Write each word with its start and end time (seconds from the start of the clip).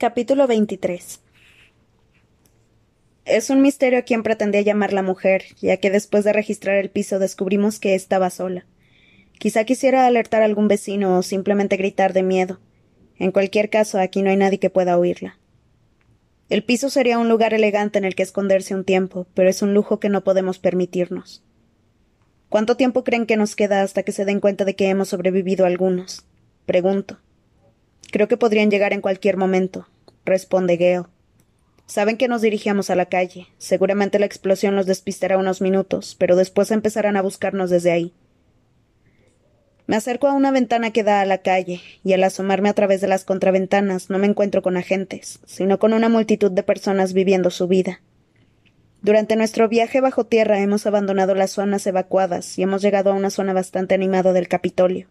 Capítulo 0.00 0.46
23 0.46 1.20
Es 3.26 3.50
un 3.50 3.60
misterio 3.60 3.98
a 3.98 4.02
quién 4.02 4.22
pretendía 4.22 4.62
llamar 4.62 4.94
la 4.94 5.02
mujer, 5.02 5.44
ya 5.60 5.76
que 5.76 5.90
después 5.90 6.24
de 6.24 6.32
registrar 6.32 6.76
el 6.76 6.88
piso 6.88 7.18
descubrimos 7.18 7.78
que 7.78 7.94
estaba 7.94 8.30
sola. 8.30 8.64
Quizá 9.38 9.64
quisiera 9.64 10.06
alertar 10.06 10.40
a 10.40 10.46
algún 10.46 10.68
vecino 10.68 11.18
o 11.18 11.22
simplemente 11.22 11.76
gritar 11.76 12.14
de 12.14 12.22
miedo. 12.22 12.60
En 13.18 13.30
cualquier 13.30 13.68
caso, 13.68 14.00
aquí 14.00 14.22
no 14.22 14.30
hay 14.30 14.38
nadie 14.38 14.58
que 14.58 14.70
pueda 14.70 14.96
oírla. 14.96 15.38
El 16.48 16.64
piso 16.64 16.88
sería 16.88 17.18
un 17.18 17.28
lugar 17.28 17.52
elegante 17.52 17.98
en 17.98 18.06
el 18.06 18.14
que 18.14 18.22
esconderse 18.22 18.74
un 18.74 18.84
tiempo, 18.84 19.26
pero 19.34 19.50
es 19.50 19.60
un 19.60 19.74
lujo 19.74 20.00
que 20.00 20.08
no 20.08 20.24
podemos 20.24 20.58
permitirnos. 20.58 21.44
¿Cuánto 22.48 22.78
tiempo 22.78 23.04
creen 23.04 23.26
que 23.26 23.36
nos 23.36 23.54
queda 23.54 23.82
hasta 23.82 24.02
que 24.02 24.12
se 24.12 24.24
den 24.24 24.40
cuenta 24.40 24.64
de 24.64 24.74
que 24.76 24.88
hemos 24.88 25.10
sobrevivido 25.10 25.66
algunos? 25.66 26.24
Pregunto. 26.64 27.18
Creo 28.10 28.28
que 28.28 28.36
podrían 28.36 28.70
llegar 28.70 28.92
en 28.92 29.00
cualquier 29.00 29.36
momento, 29.36 29.86
responde 30.24 30.76
Gale. 30.76 31.06
Saben 31.86 32.16
que 32.16 32.28
nos 32.28 32.42
dirigíamos 32.42 32.88
a 32.90 32.94
la 32.94 33.06
calle. 33.06 33.48
Seguramente 33.58 34.20
la 34.20 34.26
explosión 34.26 34.76
los 34.76 34.86
despistará 34.86 35.38
unos 35.38 35.60
minutos, 35.60 36.14
pero 36.18 36.36
después 36.36 36.70
empezarán 36.70 37.16
a 37.16 37.22
buscarnos 37.22 37.68
desde 37.68 37.90
ahí. 37.90 38.14
Me 39.88 39.96
acerco 39.96 40.28
a 40.28 40.34
una 40.34 40.52
ventana 40.52 40.92
que 40.92 41.02
da 41.02 41.20
a 41.20 41.26
la 41.26 41.38
calle, 41.38 41.80
y 42.04 42.12
al 42.12 42.22
asomarme 42.22 42.68
a 42.68 42.74
través 42.74 43.00
de 43.00 43.08
las 43.08 43.24
contraventanas 43.24 44.08
no 44.08 44.18
me 44.18 44.28
encuentro 44.28 44.62
con 44.62 44.76
agentes, 44.76 45.40
sino 45.46 45.80
con 45.80 45.92
una 45.92 46.08
multitud 46.08 46.52
de 46.52 46.62
personas 46.62 47.12
viviendo 47.12 47.50
su 47.50 47.66
vida. 47.66 48.00
Durante 49.02 49.34
nuestro 49.34 49.68
viaje 49.68 50.00
bajo 50.00 50.26
tierra 50.26 50.60
hemos 50.60 50.86
abandonado 50.86 51.34
las 51.34 51.50
zonas 51.50 51.84
evacuadas 51.88 52.56
y 52.56 52.62
hemos 52.62 52.82
llegado 52.82 53.10
a 53.10 53.14
una 53.14 53.30
zona 53.30 53.52
bastante 53.52 53.96
animada 53.96 54.32
del 54.32 54.46
Capitolio. 54.46 55.08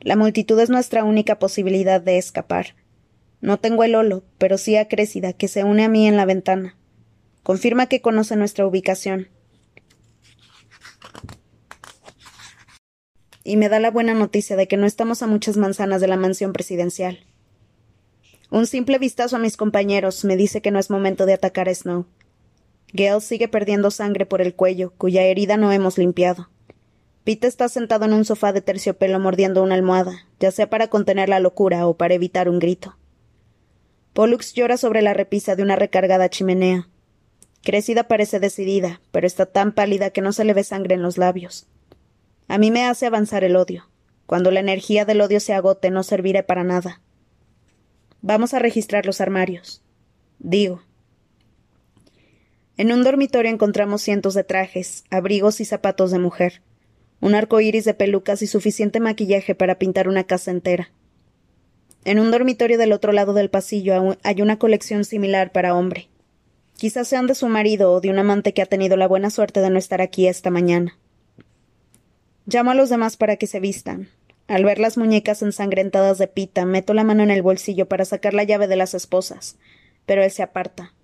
La 0.00 0.16
multitud 0.16 0.58
es 0.60 0.70
nuestra 0.70 1.04
única 1.04 1.38
posibilidad 1.38 2.00
de 2.00 2.18
escapar. 2.18 2.74
No 3.40 3.58
tengo 3.58 3.84
el 3.84 3.94
holo, 3.94 4.24
pero 4.38 4.58
sí 4.58 4.76
a 4.76 4.88
Crécida, 4.88 5.32
que 5.32 5.48
se 5.48 5.64
une 5.64 5.84
a 5.84 5.88
mí 5.88 6.06
en 6.06 6.16
la 6.16 6.24
ventana. 6.24 6.76
Confirma 7.42 7.86
que 7.86 8.00
conoce 8.00 8.36
nuestra 8.36 8.66
ubicación. 8.66 9.28
Y 13.44 13.56
me 13.56 13.68
da 13.68 13.78
la 13.78 13.90
buena 13.90 14.14
noticia 14.14 14.56
de 14.56 14.66
que 14.66 14.76
no 14.76 14.86
estamos 14.86 15.22
a 15.22 15.26
muchas 15.26 15.56
manzanas 15.56 16.00
de 16.00 16.08
la 16.08 16.16
mansión 16.16 16.52
presidencial. 16.52 17.20
Un 18.50 18.66
simple 18.66 18.98
vistazo 18.98 19.36
a 19.36 19.38
mis 19.38 19.56
compañeros 19.56 20.24
me 20.24 20.36
dice 20.36 20.60
que 20.60 20.70
no 20.70 20.78
es 20.78 20.90
momento 20.90 21.26
de 21.26 21.34
atacar 21.34 21.68
a 21.68 21.74
Snow. 21.74 22.06
Gale 22.92 23.20
sigue 23.20 23.48
perdiendo 23.48 23.90
sangre 23.90 24.26
por 24.26 24.40
el 24.40 24.54
cuello, 24.54 24.92
cuya 24.96 25.22
herida 25.22 25.56
no 25.56 25.72
hemos 25.72 25.98
limpiado. 25.98 26.48
Pete 27.26 27.48
está 27.48 27.68
sentado 27.68 28.04
en 28.04 28.12
un 28.12 28.24
sofá 28.24 28.52
de 28.52 28.60
terciopelo 28.60 29.18
mordiendo 29.18 29.60
una 29.64 29.74
almohada, 29.74 30.28
ya 30.38 30.52
sea 30.52 30.70
para 30.70 30.86
contener 30.86 31.28
la 31.28 31.40
locura 31.40 31.88
o 31.88 31.96
para 31.96 32.14
evitar 32.14 32.48
un 32.48 32.60
grito. 32.60 32.96
Pollux 34.12 34.52
llora 34.54 34.76
sobre 34.76 35.02
la 35.02 35.12
repisa 35.12 35.56
de 35.56 35.64
una 35.64 35.74
recargada 35.74 36.30
chimenea. 36.30 36.88
Crecida 37.64 38.04
parece 38.04 38.38
decidida, 38.38 39.00
pero 39.10 39.26
está 39.26 39.44
tan 39.44 39.72
pálida 39.72 40.10
que 40.10 40.20
no 40.20 40.32
se 40.32 40.44
le 40.44 40.54
ve 40.54 40.62
sangre 40.62 40.94
en 40.94 41.02
los 41.02 41.18
labios. 41.18 41.66
A 42.46 42.58
mí 42.58 42.70
me 42.70 42.84
hace 42.84 43.06
avanzar 43.06 43.42
el 43.42 43.56
odio. 43.56 43.90
Cuando 44.26 44.52
la 44.52 44.60
energía 44.60 45.04
del 45.04 45.20
odio 45.20 45.40
se 45.40 45.52
agote 45.52 45.90
no 45.90 46.04
serviré 46.04 46.44
para 46.44 46.62
nada. 46.62 47.00
Vamos 48.22 48.54
a 48.54 48.60
registrar 48.60 49.04
los 49.04 49.20
armarios. 49.20 49.82
Digo. 50.38 50.80
En 52.76 52.92
un 52.92 53.02
dormitorio 53.02 53.50
encontramos 53.50 54.02
cientos 54.02 54.34
de 54.34 54.44
trajes, 54.44 55.02
abrigos 55.10 55.60
y 55.60 55.64
zapatos 55.64 56.12
de 56.12 56.20
mujer 56.20 56.62
un 57.20 57.34
arco 57.34 57.60
iris 57.60 57.84
de 57.84 57.94
pelucas 57.94 58.42
y 58.42 58.46
suficiente 58.46 59.00
maquillaje 59.00 59.54
para 59.54 59.78
pintar 59.78 60.08
una 60.08 60.24
casa 60.24 60.50
entera. 60.50 60.90
En 62.04 62.20
un 62.20 62.30
dormitorio 62.30 62.78
del 62.78 62.92
otro 62.92 63.12
lado 63.12 63.34
del 63.34 63.50
pasillo 63.50 64.16
hay 64.22 64.42
una 64.42 64.58
colección 64.58 65.04
similar 65.04 65.50
para 65.50 65.74
hombre. 65.74 66.08
Quizás 66.76 67.08
sean 67.08 67.26
de 67.26 67.34
su 67.34 67.48
marido 67.48 67.92
o 67.92 68.00
de 68.00 68.10
un 68.10 68.18
amante 68.18 68.52
que 68.52 68.62
ha 68.62 68.66
tenido 68.66 68.96
la 68.96 69.08
buena 69.08 69.30
suerte 69.30 69.60
de 69.60 69.70
no 69.70 69.78
estar 69.78 70.02
aquí 70.02 70.26
esta 70.26 70.50
mañana. 70.50 70.98
Llamo 72.46 72.70
a 72.70 72.74
los 72.74 72.90
demás 72.90 73.16
para 73.16 73.36
que 73.36 73.46
se 73.46 73.60
vistan. 73.60 74.08
Al 74.46 74.64
ver 74.64 74.78
las 74.78 74.96
muñecas 74.96 75.42
ensangrentadas 75.42 76.18
de 76.18 76.28
Pita, 76.28 76.64
meto 76.64 76.94
la 76.94 77.02
mano 77.02 77.24
en 77.24 77.32
el 77.32 77.42
bolsillo 77.42 77.88
para 77.88 78.04
sacar 78.04 78.34
la 78.34 78.44
llave 78.44 78.68
de 78.68 78.76
las 78.76 78.94
esposas, 78.94 79.56
pero 80.04 80.22
él 80.22 80.30
se 80.30 80.44
aparta. 80.44 80.94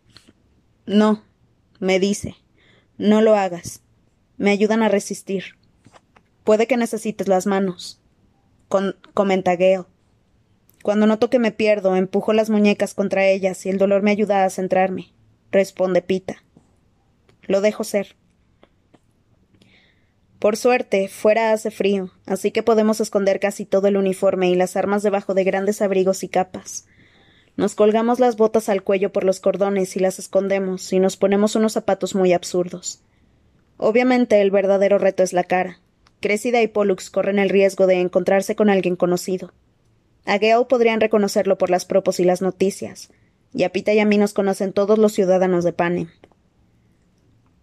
No, 0.87 1.25
me 1.81 1.99
dice, 1.99 2.37
no 2.99 3.21
lo 3.21 3.35
hagas. 3.35 3.81
Me 4.37 4.53
ayudan 4.53 4.85
a 4.85 4.89
resistir. 4.89 5.57
Puede 6.45 6.67
que 6.67 6.77
necesites 6.77 7.29
las 7.29 7.47
manos. 7.47 8.01
Con 8.69 8.97
comenta 9.15 9.57
Gale. 9.57 9.85
Cuando 10.83 11.07
noto 11.07 11.31
que 11.31 11.39
me 11.39 11.53
pierdo, 11.53 11.95
empujo 11.95 12.33
las 12.33 12.51
muñecas 12.51 12.95
contra 12.95 13.27
ellas 13.27 13.65
y 13.67 13.71
el 13.71 13.79
dolor 13.79 14.03
me 14.03 14.11
ayuda 14.11 14.45
a 14.45 14.51
centrarme, 14.51 15.13
responde 15.53 16.03
Pita. 16.03 16.43
Lo 17.43 17.61
dejo 17.61 17.85
ser. 17.85 18.17
Por 20.41 20.57
suerte, 20.57 21.07
fuera 21.07 21.53
hace 21.53 21.71
frío, 21.71 22.11
así 22.27 22.51
que 22.51 22.65
podemos 22.65 23.01
esconder 23.01 23.39
casi 23.39 23.65
todo 23.65 23.87
el 23.87 23.97
uniforme 23.97 24.51
y 24.51 24.57
las 24.57 24.77
armas 24.77 25.05
debajo 25.05 25.35
de 25.35 25.45
grandes 25.45 25.81
abrigos 25.81 26.25
y 26.25 26.29
capas. 26.29 26.87
Nos 27.57 27.77
colgamos 27.77 28.19
las 28.19 28.37
botas 28.37 28.69
al 28.69 28.83
cuello 28.83 29.13
por 29.13 29.23
los 29.23 29.39
cordones 29.39 29.95
y 29.97 30.01
las 30.01 30.19
escondemos 30.19 30.93
y 30.93 30.99
nos 30.99 31.17
ponemos 31.17 31.55
unos 31.55 31.75
zapatos 31.75 32.17
muy 32.17 32.33
absurdos. 32.33 33.03
Obviamente 33.77 34.41
el 34.41 34.51
verdadero 34.51 34.99
reto 34.99 35.23
es 35.23 35.33
la 35.33 35.45
cara. 35.45 35.79
Crécida 36.23 36.63
y 36.63 36.69
Pollux 36.69 37.11
corren 37.11 37.41
el 37.41 37.51
riesgo 37.51 37.89
de 37.89 38.01
encontrarse 38.01 38.55
con 38.55 38.71
alguien 38.71 38.95
conocido. 38.95 39.53
A 40.25 40.39
Gale 40.39 40.67
podrían 40.67 41.01
reconocerlo 41.01 41.59
por 41.59 41.69
las 41.69 41.85
propos 41.85 42.21
y 42.21 42.25
las 42.25 42.41
noticias, 42.41 43.11
y 43.53 43.65
a 43.65 43.71
Pita 43.73 43.93
y 43.93 43.99
a 43.99 44.07
mí 44.07 44.19
nos 44.19 44.33
conocen 44.33 44.73
todos 44.73 44.99
los 44.99 45.13
ciudadanos 45.13 45.65
de 45.65 45.73
Panem. 45.73 46.11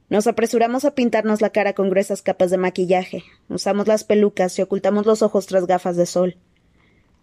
Nos 0.09 0.27
apresuramos 0.27 0.83
a 0.83 0.93
pintarnos 0.93 1.39
la 1.39 1.51
cara 1.51 1.71
con 1.71 1.89
gruesas 1.89 2.21
capas 2.21 2.51
de 2.51 2.57
maquillaje, 2.57 3.23
usamos 3.47 3.87
las 3.87 4.03
pelucas 4.03 4.59
y 4.59 4.61
ocultamos 4.61 5.05
los 5.05 5.21
ojos 5.21 5.45
tras 5.45 5.65
gafas 5.65 5.95
de 5.95 6.05
sol. 6.05 6.35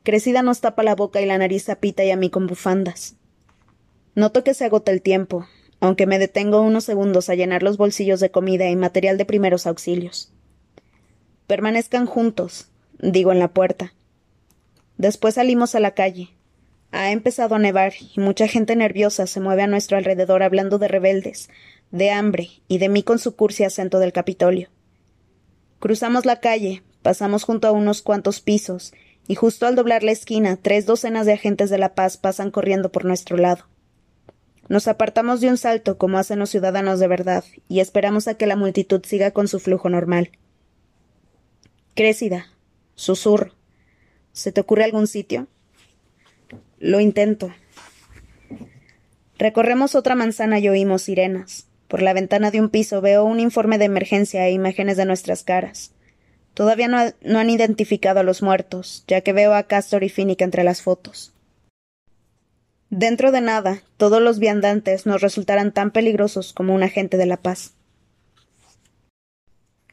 Crecida 0.04 0.40
nos 0.40 0.62
tapa 0.62 0.84
la 0.84 0.94
boca 0.94 1.20
y 1.20 1.26
la 1.26 1.36
nariz 1.36 1.68
a 1.68 1.76
Pita 1.76 2.02
y 2.02 2.12
a 2.12 2.16
mí 2.16 2.30
con 2.30 2.46
bufandas. 2.46 3.16
Noto 4.14 4.42
que 4.42 4.54
se 4.54 4.64
agota 4.64 4.90
el 4.90 5.02
tiempo, 5.02 5.46
aunque 5.80 6.06
me 6.06 6.18
detengo 6.18 6.62
unos 6.62 6.84
segundos 6.84 7.28
a 7.28 7.34
llenar 7.34 7.62
los 7.62 7.76
bolsillos 7.76 8.20
de 8.20 8.30
comida 8.30 8.70
y 8.70 8.76
material 8.76 9.18
de 9.18 9.26
primeros 9.26 9.66
auxilios. 9.66 10.32
Permanezcan 11.46 12.06
juntos, 12.06 12.68
digo 12.98 13.30
en 13.30 13.38
la 13.38 13.48
puerta. 13.48 13.94
Después 14.96 15.34
salimos 15.34 15.74
a 15.74 15.80
la 15.80 15.92
calle. 15.92 16.30
Ha 16.90 17.12
empezado 17.12 17.54
a 17.54 17.58
nevar 17.60 17.92
y 18.00 18.18
mucha 18.20 18.48
gente 18.48 18.74
nerviosa 18.74 19.26
se 19.26 19.40
mueve 19.40 19.62
a 19.62 19.66
nuestro 19.66 19.96
alrededor 19.96 20.42
hablando 20.42 20.78
de 20.78 20.88
rebeldes, 20.88 21.48
de 21.90 22.10
hambre 22.10 22.48
y 22.66 22.78
de 22.78 22.88
mí 22.88 23.02
con 23.02 23.18
su 23.18 23.36
cursi 23.36 23.64
acento 23.64 23.98
del 23.98 24.12
Capitolio. 24.12 24.70
Cruzamos 25.78 26.24
la 26.24 26.40
calle, 26.40 26.82
pasamos 27.02 27.44
junto 27.44 27.68
a 27.68 27.72
unos 27.72 28.02
cuantos 28.02 28.40
pisos, 28.40 28.92
y 29.28 29.34
justo 29.34 29.66
al 29.66 29.76
doblar 29.76 30.02
la 30.02 30.12
esquina, 30.12 30.56
tres 30.56 30.86
docenas 30.86 31.26
de 31.26 31.34
agentes 31.34 31.70
de 31.70 31.78
la 31.78 31.94
paz 31.94 32.16
pasan 32.16 32.50
corriendo 32.50 32.90
por 32.90 33.04
nuestro 33.04 33.36
lado. 33.36 33.66
Nos 34.68 34.88
apartamos 34.88 35.40
de 35.40 35.48
un 35.48 35.58
salto, 35.58 35.98
como 35.98 36.18
hacen 36.18 36.40
los 36.40 36.50
ciudadanos 36.50 36.98
de 36.98 37.06
verdad, 37.06 37.44
y 37.68 37.80
esperamos 37.80 38.26
a 38.26 38.34
que 38.34 38.46
la 38.46 38.56
multitud 38.56 39.04
siga 39.04 39.30
con 39.30 39.46
su 39.46 39.60
flujo 39.60 39.88
normal. 39.88 40.30
Crécida. 41.96 42.48
Susurro. 42.94 43.54
¿Se 44.34 44.52
te 44.52 44.60
ocurre 44.60 44.84
algún 44.84 45.06
sitio? 45.06 45.46
Lo 46.78 47.00
intento. 47.00 47.54
Recorremos 49.38 49.94
otra 49.94 50.14
manzana 50.14 50.58
y 50.58 50.68
oímos 50.68 51.00
sirenas. 51.00 51.68
Por 51.88 52.02
la 52.02 52.12
ventana 52.12 52.50
de 52.50 52.60
un 52.60 52.68
piso 52.68 53.00
veo 53.00 53.24
un 53.24 53.40
informe 53.40 53.78
de 53.78 53.86
emergencia 53.86 54.46
e 54.46 54.52
imágenes 54.52 54.98
de 54.98 55.06
nuestras 55.06 55.42
caras. 55.42 55.92
Todavía 56.52 56.86
no, 56.86 56.98
no 57.22 57.38
han 57.38 57.48
identificado 57.48 58.20
a 58.20 58.24
los 58.24 58.42
muertos, 58.42 59.04
ya 59.08 59.22
que 59.22 59.32
veo 59.32 59.54
a 59.54 59.62
Castor 59.62 60.04
y 60.04 60.10
Finnick 60.10 60.42
entre 60.42 60.64
las 60.64 60.82
fotos. 60.82 61.32
Dentro 62.90 63.32
de 63.32 63.40
nada, 63.40 63.82
todos 63.96 64.20
los 64.20 64.38
viandantes 64.38 65.06
nos 65.06 65.22
resultarán 65.22 65.72
tan 65.72 65.92
peligrosos 65.92 66.52
como 66.52 66.74
un 66.74 66.82
agente 66.82 67.16
de 67.16 67.26
la 67.26 67.38
paz. 67.38 67.72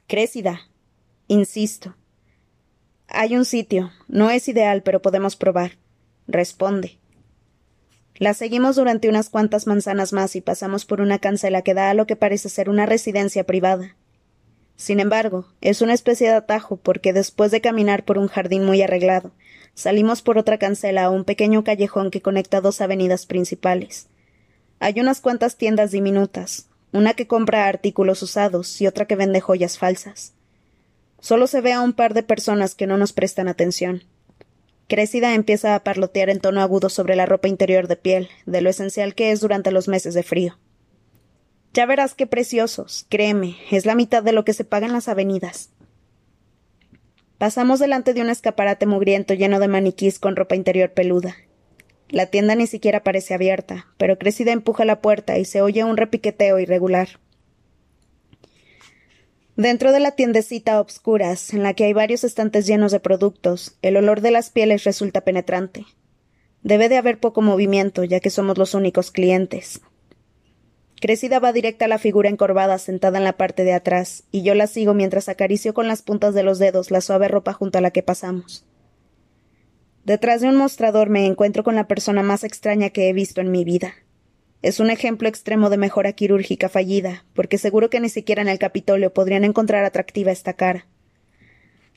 Crécida, 0.06 0.68
Insisto. 1.28 1.96
Hay 3.08 3.36
un 3.36 3.46
sitio. 3.46 3.92
No 4.08 4.30
es 4.30 4.48
ideal, 4.48 4.84
pero 4.84 5.02
podemos 5.02 5.36
probar. 5.36 5.78
Responde. 6.28 7.00
La 8.16 8.34
seguimos 8.34 8.76
durante 8.76 9.10
unas 9.10 9.30
cuantas 9.30 9.66
manzanas 9.66 10.14
más 10.14 10.36
y 10.36 10.42
pasamos 10.42 10.86
por 10.86 11.02
una 11.02 11.20
cancela 11.20 11.62
que 11.62 11.74
da 11.74 11.90
a 11.90 11.94
lo 11.94 12.06
que 12.06 12.16
parece 12.16 12.50
ser 12.50 12.70
una 12.70 12.86
residencia 12.86 13.44
privada. 13.44 13.96
Sin 14.76 15.00
embargo, 15.00 15.48
es 15.62 15.82
una 15.82 15.94
especie 15.94 16.28
de 16.28 16.36
atajo 16.36 16.78
porque 16.78 17.14
después 17.14 17.52
de 17.52 17.62
caminar 17.62 18.06
por 18.06 18.18
un 18.18 18.28
jardín 18.28 18.66
muy 18.66 18.82
arreglado, 18.82 19.32
salimos 19.74 20.22
por 20.22 20.38
otra 20.38 20.58
cancela 20.58 21.06
a 21.06 21.10
un 21.10 21.24
pequeño 21.24 21.64
callejón 21.64 22.12
que 22.12 22.22
conecta 22.22 22.62
dos 22.62 22.82
avenidas 22.82 23.26
principales. 23.26 24.08
Hay 24.80 25.00
unas 25.00 25.22
cuantas 25.22 25.58
tiendas 25.58 25.92
diminutas, 25.92 26.68
una 26.92 27.14
que 27.14 27.28
compra 27.28 27.68
artículos 27.68 28.22
usados 28.22 28.80
y 28.82 28.88
otra 28.88 29.06
que 29.06 29.16
vende 29.16 29.42
joyas 29.42 29.78
falsas. 29.78 30.33
Solo 31.24 31.48
se 31.48 31.62
ve 31.62 31.72
a 31.72 31.80
un 31.80 31.94
par 31.94 32.14
de 32.14 32.22
personas 32.22 32.76
que 32.76 32.86
no 32.86 32.98
nos 32.98 33.14
prestan 33.14 33.48
atención. 33.48 34.04
Crécida 34.90 35.36
empieza 35.36 35.74
a 35.74 35.82
parlotear 35.82 36.30
en 36.30 36.42
tono 36.42 36.60
agudo 36.60 36.90
sobre 36.90 37.16
la 37.16 37.26
ropa 37.26 37.48
interior 37.48 37.88
de 37.88 37.96
piel, 37.96 38.28
de 38.46 38.60
lo 38.60 38.70
esencial 38.70 39.16
que 39.16 39.32
es 39.32 39.40
durante 39.40 39.72
los 39.72 39.88
meses 39.88 40.16
de 40.16 40.24
frío. 40.24 40.60
Ya 41.74 41.86
verás 41.86 42.14
qué 42.14 42.28
preciosos, 42.28 43.06
créeme, 43.08 43.56
es 43.72 43.86
la 43.86 43.96
mitad 43.96 44.22
de 44.22 44.34
lo 44.34 44.44
que 44.44 44.52
se 44.52 44.66
paga 44.66 44.86
en 44.86 44.92
las 44.92 45.08
avenidas. 45.08 45.70
Pasamos 47.38 47.80
delante 47.80 48.14
de 48.14 48.20
un 48.20 48.30
escaparate 48.30 48.86
mugriento 48.86 49.34
lleno 49.34 49.62
de 49.62 49.70
maniquís 49.70 50.20
con 50.20 50.36
ropa 50.36 50.58
interior 50.58 50.92
peluda. 50.92 51.38
La 52.10 52.26
tienda 52.26 52.54
ni 52.56 52.68
siquiera 52.68 53.02
parece 53.02 53.34
abierta, 53.34 53.88
pero 53.96 54.20
Crecida 54.20 54.52
empuja 54.52 54.84
la 54.84 55.00
puerta 55.00 55.38
y 55.38 55.46
se 55.46 55.62
oye 55.62 55.86
un 55.86 55.96
repiqueteo 55.96 56.60
irregular. 56.60 57.22
Dentro 59.56 59.92
de 59.92 60.00
la 60.00 60.12
tiendecita 60.12 60.74
a 60.74 60.80
obscuras, 60.80 61.54
en 61.54 61.62
la 61.62 61.76
que 61.76 61.84
hay 61.84 61.94
varios 61.94 62.24
estantes 62.24 62.66
llenos 62.66 62.92
de 62.92 63.00
productos, 63.00 63.78
el 63.84 63.98
olor 63.98 64.22
de 64.22 64.32
las 64.32 64.50
pieles 64.50 64.84
resulta 64.84 65.22
penetrante. 65.22 65.86
Debe 66.64 66.90
de 66.90 66.98
haber 66.98 67.20
poco 67.20 67.44
movimiento, 67.44 68.04
ya 68.04 68.20
que 68.20 68.32
somos 68.32 68.58
los 68.58 68.74
únicos 68.74 69.12
clientes. 69.12 69.82
Crecida 71.00 71.38
va 71.38 71.54
directa 71.54 71.86
a 71.86 71.88
la 71.88 72.00
figura 72.00 72.30
encorvada 72.30 72.80
sentada 72.80 73.20
en 73.20 73.26
la 73.26 73.38
parte 73.38 73.64
de 73.64 73.74
atrás, 73.74 74.24
y 74.32 74.42
yo 74.42 74.56
la 74.56 74.66
sigo 74.66 74.96
mientras 74.96 75.30
acaricio 75.30 75.76
con 75.76 75.88
las 75.88 76.02
puntas 76.02 76.34
de 76.34 76.42
los 76.42 76.58
dedos 76.58 76.90
la 76.90 77.02
suave 77.02 77.28
ropa 77.28 77.54
junto 77.54 77.78
a 77.78 77.82
la 77.82 77.92
que 77.92 78.02
pasamos. 78.02 78.66
Detrás 80.04 80.42
de 80.42 80.48
un 80.48 80.56
mostrador 80.56 81.10
me 81.10 81.28
encuentro 81.28 81.64
con 81.64 81.76
la 81.76 81.88
persona 81.88 82.24
más 82.24 82.44
extraña 82.44 82.90
que 82.90 83.08
he 83.08 83.14
visto 83.14 83.40
en 83.40 83.52
mi 83.52 83.66
vida. 83.66 83.94
Es 84.64 84.80
un 84.80 84.90
ejemplo 84.90 85.28
extremo 85.28 85.70
de 85.70 85.76
mejora 85.76 86.14
quirúrgica 86.14 86.70
fallida, 86.70 87.26
porque 87.34 87.58
seguro 87.58 87.90
que 87.90 88.00
ni 88.00 88.08
siquiera 88.08 88.42
en 88.42 88.48
el 88.48 88.60
Capitolio 88.60 89.14
podrían 89.14 89.44
encontrar 89.44 89.84
atractiva 89.84 90.32
esta 90.32 90.54
cara. 90.54 90.88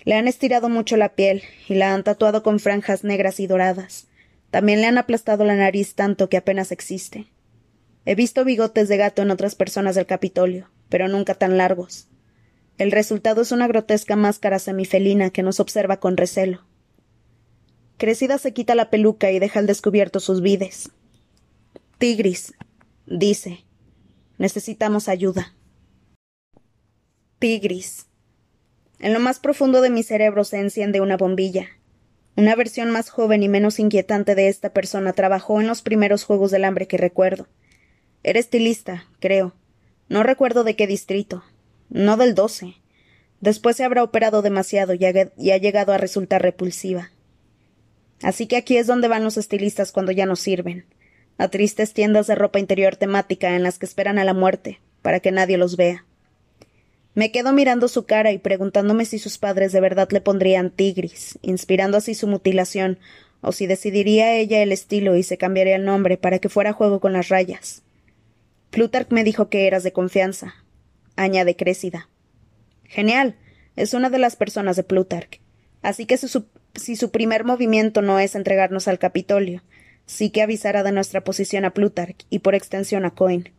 Le 0.04 0.16
han 0.16 0.26
estirado 0.26 0.68
mucho 0.68 0.96
la 0.96 1.14
piel 1.14 1.44
y 1.68 1.74
la 1.74 1.94
han 1.94 2.02
tatuado 2.02 2.42
con 2.42 2.58
franjas 2.58 3.04
negras 3.04 3.38
y 3.38 3.46
doradas. 3.46 4.08
También 4.50 4.80
le 4.80 4.88
han 4.88 4.98
aplastado 4.98 5.44
la 5.44 5.54
nariz 5.54 5.94
tanto 5.94 6.28
que 6.28 6.38
apenas 6.38 6.72
existe. 6.72 7.28
He 8.04 8.16
visto 8.16 8.44
bigotes 8.44 8.88
de 8.88 8.96
gato 8.96 9.22
en 9.22 9.30
otras 9.30 9.54
personas 9.54 9.94
del 9.94 10.06
Capitolio, 10.06 10.68
pero 10.88 11.06
nunca 11.06 11.34
tan 11.34 11.56
largos. 11.56 12.08
El 12.78 12.90
resultado 12.90 13.42
es 13.42 13.52
una 13.52 13.68
grotesca 13.68 14.16
máscara 14.16 14.58
semifelina 14.58 15.30
que 15.30 15.44
nos 15.44 15.60
observa 15.60 16.00
con 16.00 16.16
recelo. 16.16 16.66
Crecida 17.96 18.38
se 18.38 18.52
quita 18.52 18.74
la 18.74 18.90
peluca 18.90 19.30
y 19.30 19.38
deja 19.38 19.60
al 19.60 19.68
descubierto 19.68 20.18
sus 20.18 20.42
vides. 20.42 20.90
Tigris, 21.98 22.52
dice. 23.06 23.64
Necesitamos 24.36 25.08
ayuda. 25.08 25.54
Tigris. 27.38 28.06
En 28.98 29.14
lo 29.14 29.20
más 29.20 29.38
profundo 29.38 29.80
de 29.80 29.88
mi 29.88 30.02
cerebro 30.02 30.44
se 30.44 30.60
enciende 30.60 31.00
una 31.00 31.16
bombilla. 31.16 31.68
Una 32.36 32.54
versión 32.54 32.90
más 32.90 33.08
joven 33.08 33.42
y 33.42 33.48
menos 33.48 33.78
inquietante 33.78 34.34
de 34.34 34.48
esta 34.48 34.74
persona 34.74 35.14
trabajó 35.14 35.58
en 35.62 35.66
los 35.66 35.80
primeros 35.80 36.24
Juegos 36.24 36.50
del 36.50 36.64
Hambre 36.64 36.86
que 36.86 36.98
recuerdo. 36.98 37.48
Era 38.22 38.40
estilista, 38.40 39.06
creo. 39.18 39.54
No 40.10 40.22
recuerdo 40.22 40.64
de 40.64 40.76
qué 40.76 40.86
distrito. 40.86 41.44
No 41.88 42.18
del 42.18 42.34
doce. 42.34 42.74
Después 43.40 43.76
se 43.76 43.84
habrá 43.84 44.02
operado 44.02 44.42
demasiado 44.42 44.92
y 44.92 45.02
ha, 45.06 45.56
llegado 45.56 45.94
a 45.94 45.98
resultar 45.98 46.42
repulsiva. 46.42 47.10
Así 48.20 48.46
que 48.46 48.56
aquí 48.56 48.76
es 48.76 48.86
donde 48.86 49.08
van 49.08 49.24
los 49.24 49.38
estilistas 49.38 49.92
cuando 49.92 50.12
ya 50.12 50.26
no 50.26 50.36
sirven. 50.36 50.84
A 51.38 51.48
tristes 51.48 51.92
tiendas 51.92 52.26
de 52.26 52.34
ropa 52.34 52.58
interior 52.58 52.96
temática 52.96 53.54
en 53.56 53.62
las 53.62 53.78
que 53.78 53.86
esperan 53.86 54.18
a 54.18 54.24
la 54.24 54.34
muerte, 54.34 54.80
para 55.02 55.20
que 55.20 55.32
nadie 55.32 55.58
los 55.58 55.76
vea. 55.76 56.04
Me 57.14 57.32
quedo 57.32 57.52
mirando 57.52 57.88
su 57.88 58.04
cara 58.04 58.32
y 58.32 58.38
preguntándome 58.38 59.04
si 59.04 59.18
sus 59.18 59.38
padres 59.38 59.72
de 59.72 59.80
verdad 59.80 60.08
le 60.10 60.20
pondrían 60.20 60.70
tigris, 60.70 61.38
inspirando 61.42 61.96
así 61.96 62.14
su 62.14 62.26
mutilación, 62.26 62.98
o 63.40 63.52
si 63.52 63.66
decidiría 63.66 64.34
ella 64.34 64.62
el 64.62 64.72
estilo 64.72 65.16
y 65.16 65.22
se 65.22 65.38
cambiaría 65.38 65.76
el 65.76 65.84
nombre 65.84 66.16
para 66.18 66.38
que 66.38 66.48
fuera 66.48 66.72
juego 66.72 67.00
con 67.00 67.12
las 67.12 67.28
rayas. 67.28 67.82
Plutarch 68.70 69.10
me 69.10 69.24
dijo 69.24 69.48
que 69.48 69.66
eras 69.66 69.82
de 69.82 69.92
confianza, 69.92 70.54
añade 71.16 71.56
Crécida. 71.56 72.08
Genial. 72.84 73.36
Es 73.76 73.94
una 73.94 74.10
de 74.10 74.18
las 74.18 74.36
personas 74.36 74.76
de 74.76 74.84
Plutarch. 74.84 75.40
Así 75.82 76.06
que 76.06 76.16
si 76.16 76.96
su 76.96 77.10
primer 77.10 77.44
movimiento 77.44 78.02
no 78.02 78.18
es 78.18 78.34
entregarnos 78.34 78.88
al 78.88 78.98
Capitolio, 78.98 79.62
sí 80.06 80.30
que 80.30 80.42
avisará 80.42 80.82
de 80.82 80.92
nuestra 80.92 81.22
posición 81.22 81.64
a 81.64 81.70
Plutarch 81.70 82.24
y 82.30 82.38
por 82.38 82.54
extensión 82.54 83.04
a 83.04 83.10
Coin. 83.10 83.50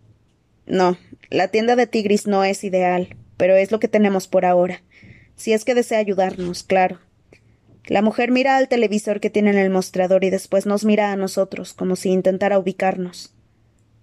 No, 0.66 0.98
la 1.30 1.50
tienda 1.50 1.76
de 1.76 1.88
Tigris 1.88 2.28
no 2.28 2.44
es 2.44 2.64
ideal, 2.64 3.16
pero 3.38 3.56
es 3.56 3.72
lo 3.72 3.80
que 3.80 3.88
tenemos 3.88 4.28
por 4.28 4.46
ahora. 4.46 4.82
Si 5.36 5.54
es 5.54 5.64
que 5.64 5.76
desea 5.76 6.00
ayudarnos, 6.00 6.64
claro. 6.64 7.00
La 7.86 8.02
mujer 8.02 8.32
mira 8.32 8.58
al 8.58 8.68
televisor 8.68 9.22
que 9.22 9.30
tiene 9.30 9.52
en 9.52 9.58
el 9.58 9.70
mostrador 9.70 10.24
y 10.24 10.30
después 10.30 10.66
nos 10.66 10.84
mira 10.84 11.12
a 11.12 11.16
nosotros, 11.16 11.74
como 11.74 11.96
si 11.96 12.10
intentara 12.10 12.60
ubicarnos. 12.60 13.34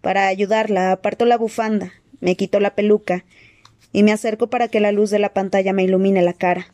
Para 0.01 0.27
ayudarla, 0.27 0.93
aparto 0.93 1.27
la 1.27 1.37
bufanda, 1.37 1.93
me 2.21 2.37
quito 2.37 2.61
la 2.61 2.75
peluca 2.75 3.25
y 3.93 4.03
me 4.03 4.13
acerco 4.13 4.49
para 4.49 4.69
que 4.69 4.81
la 4.81 4.93
luz 4.93 5.11
de 5.11 5.19
la 5.19 5.35
pantalla 5.35 5.73
me 5.73 5.85
ilumine 5.85 6.23
la 6.23 6.33
cara. 6.33 6.69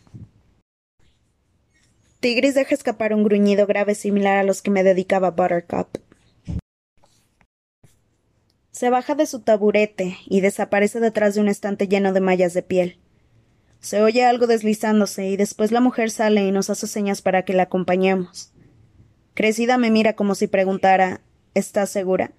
Tigris 2.20 2.54
deja 2.54 2.74
escapar 2.74 3.14
un 3.14 3.24
gruñido 3.24 3.66
grave 3.66 3.94
similar 3.94 4.36
a 4.36 4.42
los 4.42 4.60
que 4.60 4.70
me 4.70 4.84
dedicaba 4.84 5.30
Buttercup. 5.30 5.96
Se 8.70 8.90
baja 8.90 9.14
de 9.14 9.24
su 9.24 9.40
taburete 9.40 10.18
y 10.26 10.42
desaparece 10.42 11.00
detrás 11.00 11.34
de 11.34 11.40
un 11.40 11.48
estante 11.48 11.88
lleno 11.88 12.12
de 12.12 12.20
mallas 12.20 12.52
de 12.52 12.62
piel. 12.62 12.98
Se 13.80 14.02
oye 14.02 14.22
algo 14.22 14.46
deslizándose 14.46 15.28
y 15.28 15.38
después 15.38 15.72
la 15.72 15.80
mujer 15.80 16.10
sale 16.10 16.44
y 16.44 16.52
nos 16.52 16.68
hace 16.68 16.86
señas 16.86 17.22
para 17.22 17.46
que 17.46 17.54
la 17.54 17.64
acompañemos. 17.64 18.52
Crecida 19.32 19.78
me 19.78 19.90
mira 19.90 20.12
como 20.12 20.34
si 20.34 20.46
preguntara 20.46 21.22
¿Estás 21.54 21.88
segura? 21.88 22.32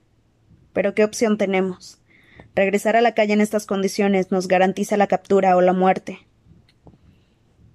Pero 0.73 0.93
¿qué 0.93 1.03
opción 1.03 1.39
tenemos? 1.39 1.99
Regresar 2.53 2.95
a 2.95 3.01
la 3.01 3.15
calle 3.15 3.33
en 3.33 3.41
estas 3.41 3.65
condiciones 3.65 4.29
nos 4.29 4.47
garantiza 4.47 4.95
la 4.95 5.07
captura 5.07 5.55
o 5.55 5.61
la 5.61 5.73
muerte. 5.73 6.19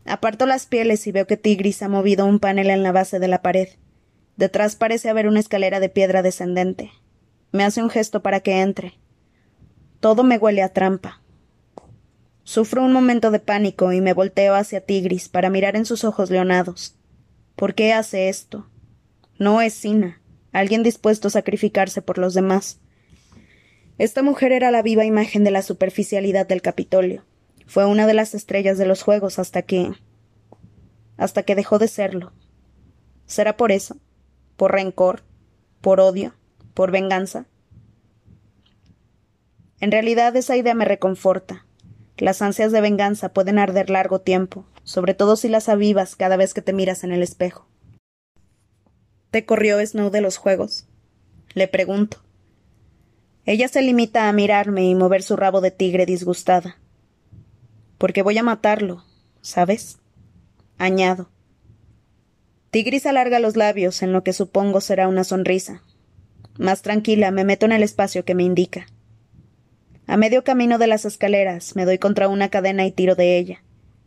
Aparto 0.07 0.47
las 0.47 0.67
pieles 0.67 1.07
y 1.07 1.13
veo 1.13 1.27
que 1.27 1.37
Tigris 1.37 1.83
ha 1.83 1.89
movido 1.89 2.27
un 2.27 2.39
panel 2.39 2.71
en 2.71 2.83
la 2.83 2.93
base 2.93 3.19
de 3.19 3.29
la 3.29 3.43
pared. 3.43 3.69
Detrás 4.37 4.77
parece 4.77 5.09
haber 5.09 5.27
una 5.27 5.41
escalera 5.41 5.81
de 5.81 5.89
piedra 5.89 6.23
descendente. 6.23 6.93
Me 7.53 7.65
hace 7.65 7.83
un 7.83 7.91
gesto 7.91 8.23
para 8.23 8.41
que 8.41 8.61
entre. 8.61 8.95
Todo 10.01 10.23
me 10.23 10.39
huele 10.39 10.63
a 10.63 10.73
trampa. 10.73 11.23
Sufro 12.45 12.85
un 12.85 12.93
momento 12.93 13.33
de 13.33 13.41
pánico 13.41 13.93
y 13.93 14.01
me 14.01 14.13
volteo 14.13 14.55
hacia 14.55 14.81
Tigris 14.81 15.29
para 15.29 15.51
mirar 15.51 15.75
en 15.75 15.85
sus 15.85 16.05
ojos 16.05 16.31
leonados. 16.31 16.95
¿Por 17.57 17.75
qué 17.75 17.93
hace 17.93 18.29
esto? 18.29 18.69
No 19.39 19.61
es 19.61 19.75
Sina, 19.75 20.21
alguien 20.53 20.85
dispuesto 20.85 21.27
a 21.29 21.33
sacrificarse 21.33 22.03
por 22.03 22.19
los 22.19 22.35
demás. 22.35 22.79
Esta 23.99 24.23
mujer 24.23 24.53
era 24.53 24.71
la 24.71 24.83
viva 24.83 25.05
imagen 25.05 25.43
de 25.43 25.51
la 25.51 25.63
superficialidad 25.63 26.47
del 26.47 26.63
Capitolio. 26.63 27.25
Fue 27.67 27.85
una 27.85 28.07
de 28.07 28.15
las 28.15 28.35
estrellas 28.35 28.79
de 28.79 28.87
los 28.87 29.03
Juegos 29.03 29.39
hasta 29.39 29.63
que. 29.63 29.93
hasta 31.17 31.43
que 31.43 31.55
dejó 31.55 31.79
de 31.79 31.89
serlo. 31.89 32.33
¿Será 33.27 33.57
por 33.57 33.73
eso? 33.73 33.97
¿Por 34.57 34.73
rencor? 34.73 35.23
¿Por 35.81 36.01
odio? 36.01 36.35
¿Por 36.75 36.91
venganza? 36.91 37.47
En 39.81 39.93
realidad 39.93 40.35
esa 40.37 40.57
idea 40.57 40.75
me 40.75 40.85
reconforta. 40.85 41.67
Las 42.17 42.41
ansias 42.41 42.73
de 42.73 42.81
venganza 42.81 43.33
pueden 43.33 43.59
arder 43.59 43.91
largo 43.91 44.21
tiempo, 44.21 44.65
sobre 44.85 45.13
todo 45.13 45.37
si 45.37 45.49
las 45.49 45.69
avivas 45.69 46.17
cada 46.17 46.37
vez 46.37 46.55
que 46.55 46.63
te 46.63 46.73
miras 46.73 47.05
en 47.05 47.13
el 47.13 47.23
espejo. 47.23 47.69
¿Te 49.31 49.45
corrió 49.45 49.85
Snow 49.85 50.11
de 50.11 50.23
los 50.23 50.39
juegos? 50.39 50.87
Le 51.53 51.69
pregunto. 51.69 52.23
Ella 53.45 53.69
se 53.69 53.83
limita 53.83 54.29
a 54.29 54.33
mirarme 54.33 54.85
y 54.85 54.95
mover 54.95 55.23
su 55.23 55.37
rabo 55.37 55.61
de 55.61 55.71
tigre 55.71 56.07
disgustada. 56.07 56.79
Porque 57.99 58.23
voy 58.23 58.39
a 58.39 58.43
matarlo, 58.43 59.05
¿sabes? 59.41 59.99
Añado. 60.79 61.31
Tigris 62.71 63.07
alarga 63.07 63.41
los 63.41 63.57
labios 63.57 64.03
en 64.03 64.13
lo 64.13 64.23
que 64.23 64.33
supongo 64.33 64.81
será 64.81 65.09
una 65.09 65.25
sonrisa. 65.25 65.83
Más 66.59 66.83
tranquila 66.83 67.31
me 67.31 67.45
meto 67.45 67.67
en 67.67 67.73
el 67.73 67.83
espacio 67.83 68.25
que 68.25 68.35
me 68.35 68.43
indica. 68.43 68.87
A 70.07 70.17
medio 70.17 70.45
camino 70.45 70.79
de 70.79 70.87
las 70.87 71.05
escaleras 71.05 71.75
me 71.75 71.85
doy 71.85 71.99
contra 71.99 72.29
una 72.29 72.49
cadena 72.49 72.85
y 72.87 72.93
tiro 72.93 73.15
de 73.15 73.39
ella. 73.39 73.63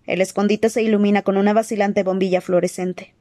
El 0.05 0.22
escondite 0.22 0.69
se 0.69 0.81
ilumina 0.81 1.22
con 1.22 1.38
una 1.38 1.53
vacilante 1.53 2.03
bombilla 2.03 2.41
fluorescente. 2.41 3.15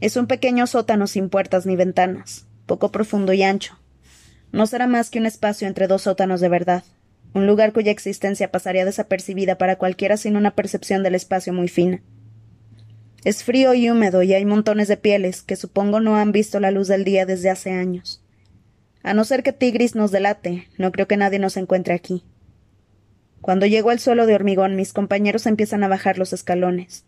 Es 0.00 0.16
un 0.16 0.26
pequeño 0.26 0.66
sótano 0.66 1.06
sin 1.06 1.28
puertas 1.28 1.66
ni 1.66 1.76
ventanas, 1.76 2.46
poco 2.66 2.92
profundo 2.92 3.32
y 3.32 3.42
ancho, 3.42 3.78
no 4.52 4.66
será 4.66 4.86
más 4.86 5.10
que 5.10 5.18
un 5.18 5.26
espacio 5.26 5.68
entre 5.68 5.86
dos 5.86 6.02
sótanos 6.02 6.40
de 6.40 6.48
verdad, 6.48 6.84
un 7.34 7.46
lugar 7.46 7.72
cuya 7.72 7.92
existencia 7.92 8.50
pasaría 8.50 8.84
desapercibida 8.84 9.58
para 9.58 9.76
cualquiera 9.76 10.16
sin 10.16 10.36
una 10.36 10.54
percepción 10.54 11.02
del 11.02 11.14
espacio 11.14 11.52
muy 11.52 11.68
fina. 11.68 12.02
Es 13.24 13.42
frío 13.42 13.74
y 13.74 13.90
húmedo 13.90 14.22
y 14.22 14.34
hay 14.34 14.44
montones 14.44 14.88
de 14.88 14.96
pieles 14.96 15.42
que 15.42 15.56
supongo 15.56 16.00
no 16.00 16.16
han 16.16 16.32
visto 16.32 16.60
la 16.60 16.70
luz 16.70 16.88
del 16.88 17.04
día 17.04 17.26
desde 17.26 17.50
hace 17.50 17.72
años. 17.72 18.22
A 19.02 19.14
no 19.14 19.24
ser 19.24 19.42
que 19.42 19.52
Tigris 19.52 19.94
nos 19.94 20.10
delate, 20.12 20.68
no 20.78 20.92
creo 20.92 21.06
que 21.06 21.16
nadie 21.16 21.38
nos 21.38 21.56
encuentre 21.56 21.94
aquí. 21.94 22.24
Cuando 23.40 23.66
llego 23.66 23.90
al 23.90 24.00
suelo 24.00 24.26
de 24.26 24.34
hormigón, 24.34 24.76
mis 24.76 24.92
compañeros 24.92 25.46
empiezan 25.46 25.84
a 25.84 25.88
bajar 25.88 26.18
los 26.18 26.32
escalones. 26.32 27.04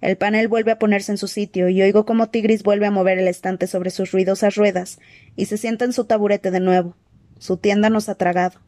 El 0.00 0.16
panel 0.16 0.48
vuelve 0.48 0.72
a 0.72 0.78
ponerse 0.78 1.12
en 1.12 1.18
su 1.18 1.28
sitio 1.28 1.68
y 1.68 1.82
oigo 1.82 2.04
como 2.04 2.28
Tigris 2.28 2.62
vuelve 2.62 2.86
a 2.86 2.90
mover 2.90 3.18
el 3.18 3.28
estante 3.28 3.66
sobre 3.66 3.90
sus 3.90 4.12
ruidosas 4.12 4.54
ruedas 4.56 4.98
y 5.36 5.46
se 5.46 5.56
sienta 5.56 5.84
en 5.84 5.92
su 5.92 6.04
taburete 6.04 6.50
de 6.50 6.60
nuevo. 6.60 6.96
Su 7.38 7.56
tienda 7.56 7.90
nos 7.90 8.08
ha 8.08 8.14
tragado. 8.14 8.60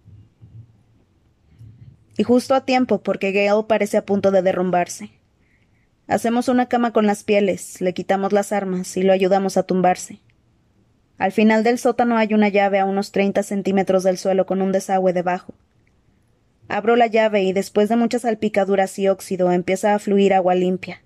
Y 2.18 2.24
justo 2.24 2.54
a 2.54 2.66
tiempo, 2.66 3.00
porque 3.00 3.32
Gale 3.32 3.64
parece 3.66 3.96
a 3.96 4.04
punto 4.04 4.30
de 4.30 4.42
derrumbarse. 4.42 5.12
Hacemos 6.08 6.48
una 6.48 6.66
cama 6.66 6.92
con 6.92 7.06
las 7.06 7.22
pieles, 7.22 7.80
le 7.80 7.94
quitamos 7.94 8.32
las 8.32 8.50
armas 8.50 8.96
y 8.96 9.02
lo 9.02 9.12
ayudamos 9.12 9.56
a 9.56 9.62
tumbarse. 9.62 10.20
Al 11.16 11.30
final 11.32 11.62
del 11.62 11.78
sótano 11.78 12.16
hay 12.16 12.34
una 12.34 12.48
llave 12.48 12.80
a 12.80 12.86
unos 12.86 13.12
treinta 13.12 13.44
centímetros 13.44 14.02
del 14.02 14.18
suelo 14.18 14.46
con 14.46 14.62
un 14.62 14.72
desagüe 14.72 15.12
debajo. 15.12 15.54
Abro 16.66 16.96
la 16.96 17.06
llave 17.06 17.42
y 17.42 17.52
después 17.52 17.88
de 17.88 17.96
muchas 17.96 18.22
salpicaduras 18.22 18.98
y 18.98 19.08
óxido 19.08 19.52
empieza 19.52 19.94
a 19.94 19.98
fluir 20.00 20.34
agua 20.34 20.56
limpia. 20.56 21.02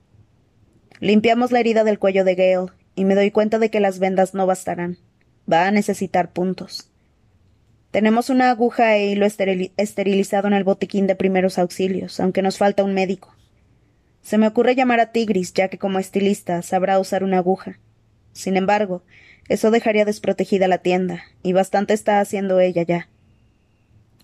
Limpiamos 0.98 1.52
la 1.52 1.60
herida 1.60 1.84
del 1.84 1.98
cuello 1.98 2.24
de 2.24 2.36
Gale 2.36 2.72
y 2.94 3.04
me 3.04 3.14
doy 3.14 3.30
cuenta 3.30 3.58
de 3.58 3.70
que 3.70 3.80
las 3.80 3.98
vendas 3.98 4.32
no 4.32 4.46
bastarán. 4.46 4.96
Va 5.50 5.66
a 5.66 5.70
necesitar 5.72 6.32
puntos. 6.32 6.91
Tenemos 7.92 8.28
una 8.28 8.50
aguja 8.50 8.96
e 8.96 9.06
hilo 9.06 9.24
esterilizado 9.26 10.48
en 10.48 10.54
el 10.54 10.64
botiquín 10.64 11.06
de 11.06 11.14
primeros 11.14 11.58
auxilios, 11.58 12.18
aunque 12.18 12.42
nos 12.42 12.58
falta 12.58 12.82
un 12.82 12.94
médico. 12.94 13.32
Se 14.22 14.36
me 14.36 14.48
ocurre 14.48 14.74
llamar 14.74 14.98
a 14.98 15.12
Tigris, 15.12 15.52
ya 15.52 15.68
que 15.68 15.78
como 15.78 16.00
estilista 16.00 16.62
sabrá 16.62 16.98
usar 16.98 17.22
una 17.22 17.38
aguja. 17.38 17.78
Sin 18.32 18.56
embargo, 18.56 19.04
eso 19.48 19.70
dejaría 19.70 20.04
desprotegida 20.04 20.66
la 20.66 20.78
tienda, 20.78 21.22
y 21.44 21.52
bastante 21.52 21.94
está 21.94 22.18
haciendo 22.18 22.58
ella 22.58 22.82
ya. 22.82 23.08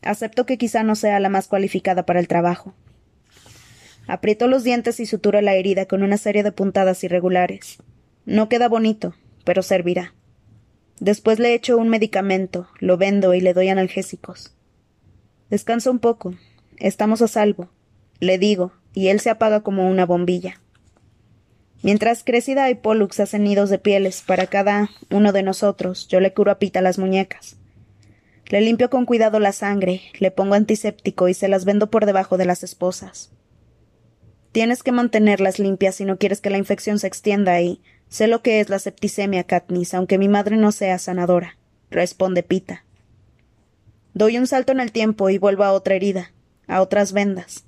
Acepto 0.02 0.46
que 0.46 0.58
quizá 0.58 0.82
no 0.82 0.96
sea 0.96 1.20
la 1.20 1.28
más 1.28 1.46
cualificada 1.46 2.04
para 2.04 2.18
el 2.18 2.26
trabajo, 2.26 2.74
Aprieto 4.08 4.46
los 4.46 4.64
dientes 4.64 5.00
y 5.00 5.06
suturo 5.06 5.42
la 5.42 5.54
herida 5.54 5.84
con 5.84 6.02
una 6.02 6.16
serie 6.16 6.42
de 6.42 6.50
puntadas 6.50 7.04
irregulares. 7.04 7.76
No 8.24 8.48
queda 8.48 8.66
bonito, 8.66 9.14
pero 9.44 9.62
servirá. 9.62 10.14
Después 11.00 11.38
le 11.38 11.54
echo 11.54 11.76
un 11.76 11.88
medicamento, 11.88 12.68
lo 12.80 12.96
vendo 12.96 13.34
y 13.34 13.40
le 13.40 13.54
doy 13.54 13.68
analgésicos. 13.68 14.54
Descansa 15.50 15.90
un 15.90 15.98
poco. 15.98 16.34
Estamos 16.78 17.22
a 17.22 17.28
salvo. 17.28 17.70
Le 18.20 18.38
digo, 18.38 18.72
y 18.94 19.08
él 19.08 19.20
se 19.20 19.30
apaga 19.30 19.62
como 19.62 19.88
una 19.88 20.06
bombilla. 20.06 20.60
Mientras 21.82 22.24
Crecida 22.24 22.68
y 22.70 22.74
Pollux 22.74 23.20
hacen 23.20 23.44
nidos 23.44 23.70
de 23.70 23.78
pieles 23.78 24.22
para 24.26 24.48
cada 24.48 24.90
uno 25.10 25.32
de 25.32 25.44
nosotros, 25.44 26.08
yo 26.08 26.18
le 26.18 26.32
curo 26.32 26.50
a 26.50 26.58
Pita 26.58 26.80
las 26.80 26.98
muñecas. 26.98 27.56
Le 28.48 28.60
limpio 28.60 28.90
con 28.90 29.06
cuidado 29.06 29.38
la 29.38 29.52
sangre, 29.52 30.00
le 30.18 30.30
pongo 30.30 30.54
antiséptico 30.54 31.28
y 31.28 31.34
se 31.34 31.48
las 31.48 31.64
vendo 31.64 31.90
por 31.90 32.06
debajo 32.06 32.36
de 32.36 32.46
las 32.46 32.64
esposas. 32.64 33.30
Tienes 34.50 34.82
que 34.82 34.90
mantenerlas 34.90 35.58
limpias 35.58 35.96
si 35.96 36.04
no 36.04 36.18
quieres 36.18 36.40
que 36.40 36.50
la 36.50 36.58
infección 36.58 36.98
se 36.98 37.06
extienda 37.06 37.52
ahí. 37.52 37.80
Sé 38.08 38.26
lo 38.26 38.42
que 38.42 38.60
es 38.60 38.68
la 38.70 38.78
septicemia, 38.78 39.44
Katniss, 39.44 39.94
aunque 39.94 40.18
mi 40.18 40.28
madre 40.28 40.56
no 40.56 40.72
sea 40.72 40.98
sanadora, 40.98 41.58
responde 41.90 42.42
Pita. 42.42 42.84
Doy 44.14 44.38
un 44.38 44.46
salto 44.46 44.72
en 44.72 44.80
el 44.80 44.92
tiempo 44.92 45.30
y 45.30 45.38
vuelvo 45.38 45.64
a 45.64 45.72
otra 45.72 45.94
herida, 45.94 46.32
a 46.66 46.80
otras 46.80 47.12
vendas. 47.12 47.64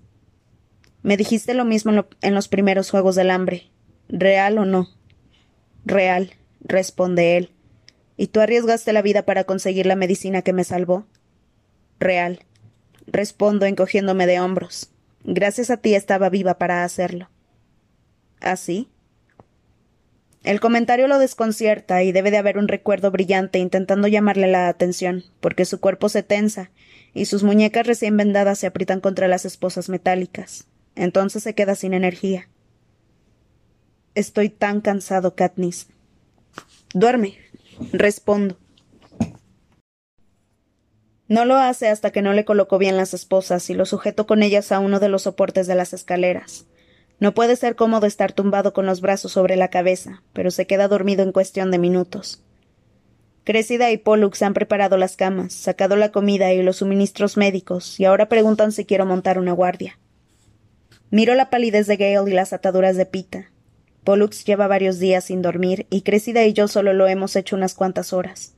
Me 1.02 1.16
dijiste 1.16 1.54
lo 1.54 1.64
mismo 1.64 2.06
en, 2.20 2.34
los 2.34 2.48
primeros 2.48 2.90
Juegos 2.90 3.14
del 3.14 3.30
Hambre. 3.30 3.70
¿Real 4.08 4.58
o 4.58 4.64
no? 4.64 4.88
Real, 5.84 6.32
responde 6.60 7.36
él. 7.36 7.50
¿Y 8.16 8.26
tú 8.28 8.40
arriesgaste 8.40 8.92
la 8.92 9.00
vida 9.00 9.22
para 9.22 9.44
conseguir 9.44 9.86
la 9.86 9.96
medicina 9.96 10.42
que 10.42 10.52
me 10.52 10.64
salvó? 10.64 11.06
Real, 11.98 12.40
respondo 13.06 13.64
encogiéndome 13.66 14.26
de 14.26 14.40
hombros. 14.40 14.90
Gracias 15.24 15.70
a 15.70 15.76
ti 15.76 15.94
estaba 15.94 16.28
viva 16.28 16.58
para 16.58 16.84
hacerlo. 16.84 17.30
¿Así? 18.40 18.88
¿Ah, 18.90 18.99
el 20.42 20.58
comentario 20.58 21.06
lo 21.06 21.18
desconcierta 21.18 22.02
y 22.02 22.12
debe 22.12 22.30
de 22.30 22.38
haber 22.38 22.56
un 22.56 22.68
recuerdo 22.68 23.10
brillante 23.10 23.58
intentando 23.58 24.08
llamarle 24.08 24.46
la 24.46 24.68
atención, 24.68 25.24
porque 25.40 25.66
su 25.66 25.80
cuerpo 25.80 26.08
se 26.08 26.22
tensa 26.22 26.70
y 27.12 27.26
sus 27.26 27.42
muñecas 27.42 27.86
recién 27.86 28.16
vendadas 28.16 28.58
se 28.58 28.66
aprietan 28.66 29.00
contra 29.00 29.28
las 29.28 29.44
esposas 29.44 29.88
metálicas. 29.88 30.66
Entonces 30.94 31.42
se 31.42 31.54
queda 31.54 31.74
sin 31.74 31.92
energía. 31.92 32.48
Estoy 34.14 34.48
tan 34.48 34.80
cansado, 34.80 35.34
Katniss. 35.34 35.88
Duerme. 36.94 37.38
Respondo. 37.92 38.58
No 41.28 41.44
lo 41.44 41.56
hace 41.56 41.88
hasta 41.88 42.10
que 42.10 42.22
no 42.22 42.32
le 42.32 42.44
coloco 42.44 42.78
bien 42.78 42.96
las 42.96 43.14
esposas 43.14 43.70
y 43.70 43.74
lo 43.74 43.86
sujeto 43.86 44.26
con 44.26 44.42
ellas 44.42 44.72
a 44.72 44.80
uno 44.80 44.98
de 44.98 45.08
los 45.08 45.22
soportes 45.22 45.66
de 45.66 45.76
las 45.76 45.92
escaleras. 45.92 46.66
No 47.20 47.34
puede 47.34 47.54
ser 47.56 47.76
cómodo 47.76 48.06
estar 48.06 48.32
tumbado 48.32 48.72
con 48.72 48.86
los 48.86 49.02
brazos 49.02 49.32
sobre 49.32 49.56
la 49.56 49.68
cabeza, 49.68 50.22
pero 50.32 50.50
se 50.50 50.66
queda 50.66 50.88
dormido 50.88 51.22
en 51.22 51.32
cuestión 51.32 51.70
de 51.70 51.78
minutos. 51.78 52.42
Crecida 53.44 53.90
y 53.90 53.98
Pollux 53.98 54.40
han 54.42 54.54
preparado 54.54 54.96
las 54.96 55.16
camas, 55.16 55.52
sacado 55.52 55.96
la 55.96 56.12
comida 56.12 56.52
y 56.52 56.62
los 56.62 56.78
suministros 56.78 57.36
médicos, 57.36 58.00
y 58.00 58.06
ahora 58.06 58.28
preguntan 58.28 58.72
si 58.72 58.86
quiero 58.86 59.04
montar 59.04 59.38
una 59.38 59.52
guardia. 59.52 59.98
Miro 61.10 61.34
la 61.34 61.50
palidez 61.50 61.86
de 61.86 61.96
Gale 61.96 62.30
y 62.30 62.34
las 62.34 62.52
ataduras 62.54 62.96
de 62.96 63.04
Pita. 63.04 63.50
Pollux 64.04 64.44
lleva 64.44 64.66
varios 64.66 64.98
días 64.98 65.24
sin 65.24 65.42
dormir, 65.42 65.86
y 65.90 66.02
Crecida 66.02 66.44
y 66.44 66.54
yo 66.54 66.68
solo 66.68 66.94
lo 66.94 67.06
hemos 67.06 67.36
hecho 67.36 67.54
unas 67.54 67.74
cuantas 67.74 68.14
horas. 68.14 68.54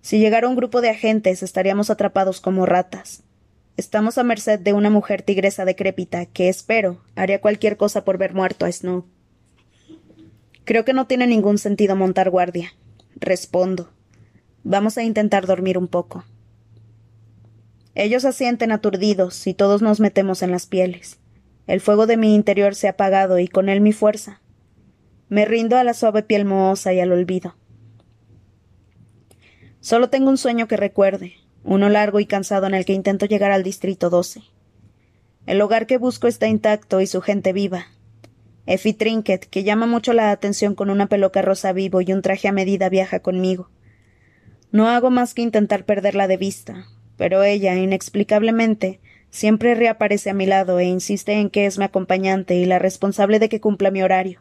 Si 0.00 0.18
llegara 0.18 0.48
un 0.48 0.56
grupo 0.56 0.80
de 0.80 0.90
agentes, 0.90 1.42
estaríamos 1.42 1.90
atrapados 1.90 2.40
como 2.40 2.66
ratas. 2.66 3.24
Estamos 3.80 4.18
a 4.18 4.24
merced 4.24 4.60
de 4.60 4.74
una 4.74 4.90
mujer 4.90 5.22
tigresa 5.22 5.64
decrépita 5.64 6.26
que, 6.26 6.50
espero, 6.50 7.00
haría 7.16 7.40
cualquier 7.40 7.78
cosa 7.78 8.04
por 8.04 8.18
ver 8.18 8.34
muerto 8.34 8.66
a 8.66 8.70
Snow. 8.70 9.06
Creo 10.66 10.84
que 10.84 10.92
no 10.92 11.06
tiene 11.06 11.26
ningún 11.26 11.56
sentido 11.56 11.96
montar 11.96 12.28
guardia. 12.28 12.74
Respondo. 13.16 13.90
Vamos 14.64 14.98
a 14.98 15.02
intentar 15.02 15.46
dormir 15.46 15.78
un 15.78 15.88
poco. 15.88 16.26
Ellos 17.94 18.26
asienten 18.26 18.70
aturdidos 18.70 19.46
y 19.46 19.54
todos 19.54 19.80
nos 19.80 19.98
metemos 19.98 20.42
en 20.42 20.50
las 20.50 20.66
pieles. 20.66 21.18
El 21.66 21.80
fuego 21.80 22.06
de 22.06 22.18
mi 22.18 22.34
interior 22.34 22.74
se 22.74 22.86
ha 22.86 22.90
apagado 22.90 23.38
y 23.38 23.48
con 23.48 23.70
él 23.70 23.80
mi 23.80 23.92
fuerza. 23.92 24.42
Me 25.30 25.46
rindo 25.46 25.78
a 25.78 25.84
la 25.84 25.94
suave 25.94 26.22
piel 26.22 26.44
mohosa 26.44 26.92
y 26.92 27.00
al 27.00 27.12
olvido. 27.12 27.56
Solo 29.80 30.10
tengo 30.10 30.28
un 30.28 30.36
sueño 30.36 30.68
que 30.68 30.76
recuerde, 30.76 31.32
uno 31.64 31.88
largo 31.88 32.20
y 32.20 32.26
cansado 32.26 32.66
en 32.66 32.74
el 32.74 32.84
que 32.84 32.92
intento 32.92 33.26
llegar 33.26 33.52
al 33.52 33.62
Distrito 33.62 34.10
12. 34.10 34.42
El 35.46 35.60
hogar 35.60 35.86
que 35.86 35.98
busco 35.98 36.26
está 36.26 36.48
intacto 36.48 37.00
y 37.00 37.06
su 37.06 37.20
gente 37.20 37.52
viva. 37.52 37.86
Effie 38.66 38.94
Trinket, 38.94 39.46
que 39.46 39.64
llama 39.64 39.86
mucho 39.86 40.12
la 40.12 40.30
atención 40.30 40.74
con 40.74 40.90
una 40.90 41.06
peluca 41.06 41.42
rosa 41.42 41.72
vivo 41.72 42.00
y 42.00 42.12
un 42.12 42.22
traje 42.22 42.48
a 42.48 42.52
medida, 42.52 42.88
viaja 42.88 43.20
conmigo. 43.20 43.70
No 44.70 44.88
hago 44.88 45.10
más 45.10 45.34
que 45.34 45.42
intentar 45.42 45.84
perderla 45.84 46.28
de 46.28 46.36
vista, 46.36 46.86
pero 47.16 47.42
ella, 47.42 47.74
inexplicablemente, 47.74 49.00
siempre 49.30 49.74
reaparece 49.74 50.30
a 50.30 50.34
mi 50.34 50.46
lado 50.46 50.78
e 50.78 50.84
insiste 50.84 51.32
en 51.32 51.50
que 51.50 51.66
es 51.66 51.78
mi 51.78 51.84
acompañante 51.84 52.54
y 52.54 52.64
la 52.64 52.78
responsable 52.78 53.38
de 53.38 53.48
que 53.48 53.60
cumpla 53.60 53.90
mi 53.90 54.02
horario. 54.02 54.40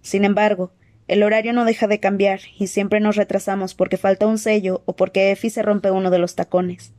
Sin 0.00 0.24
embargo, 0.24 0.72
el 1.06 1.22
horario 1.22 1.52
no 1.52 1.64
deja 1.64 1.86
de 1.86 2.00
cambiar, 2.00 2.40
y 2.58 2.68
siempre 2.68 3.00
nos 3.00 3.16
retrasamos 3.16 3.74
porque 3.74 3.96
falta 3.96 4.26
un 4.26 4.38
sello 4.38 4.82
o 4.86 4.96
porque 4.96 5.30
Effie 5.30 5.50
se 5.50 5.62
rompe 5.62 5.90
uno 5.90 6.10
de 6.10 6.18
los 6.18 6.34
tacones. 6.34 6.92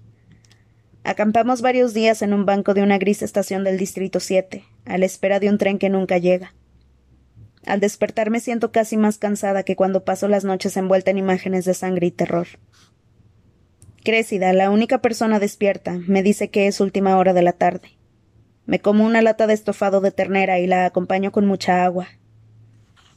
Acampamos 1.03 1.61
varios 1.61 1.93
días 1.93 2.21
en 2.21 2.33
un 2.33 2.45
banco 2.45 2.73
de 2.73 2.81
una 2.81 2.97
gris 2.97 3.21
estación 3.21 3.63
del 3.63 3.77
Distrito 3.77 4.19
7, 4.19 4.63
a 4.85 4.97
la 4.97 5.05
espera 5.05 5.39
de 5.39 5.49
un 5.49 5.57
tren 5.57 5.79
que 5.79 5.89
nunca 5.89 6.17
llega. 6.17 6.53
Al 7.65 7.79
despertar 7.79 8.29
me 8.29 8.39
siento 8.39 8.71
casi 8.71 8.95
más 8.95 9.17
cansada 9.17 9.63
que 9.63 9.75
cuando 9.75 10.03
paso 10.03 10.27
las 10.27 10.43
noches 10.43 10.77
envuelta 10.77 11.11
en 11.11 11.17
imágenes 11.17 11.65
de 11.65 11.73
sangre 11.73 12.07
y 12.07 12.11
terror. 12.11 12.47
Crécida, 14.03 14.53
la 14.53 14.69
única 14.69 14.99
persona 14.99 15.39
despierta, 15.39 15.97
me 16.07 16.21
dice 16.21 16.51
que 16.51 16.67
es 16.67 16.79
última 16.79 17.17
hora 17.17 17.33
de 17.33 17.41
la 17.41 17.53
tarde. 17.53 17.97
Me 18.67 18.79
como 18.79 19.03
una 19.03 19.23
lata 19.23 19.47
de 19.47 19.55
estofado 19.55 19.99
de 19.99 20.11
ternera 20.11 20.59
y 20.59 20.67
la 20.67 20.85
acompaño 20.85 21.31
con 21.31 21.47
mucha 21.47 21.83
agua, 21.83 22.07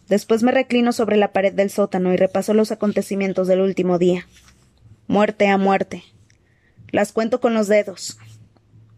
Después 0.09 0.43
me 0.43 0.53
reclino 0.53 0.93
sobre 0.93 1.17
la 1.17 1.33
pared 1.33 1.53
del 1.53 1.71
sótano 1.71 2.13
y 2.13 2.17
repaso 2.17 2.55
los 2.55 2.73
acontecimientos 2.73 3.47
del 3.47 3.61
último 3.61 3.99
día. 3.99 4.27
Muerte 5.07 5.49
a 5.49 5.59
muerte. 5.59 6.03
Las 6.91 7.13
cuento 7.13 7.41
con 7.41 7.55
los 7.55 7.69
dedos. 7.69 8.19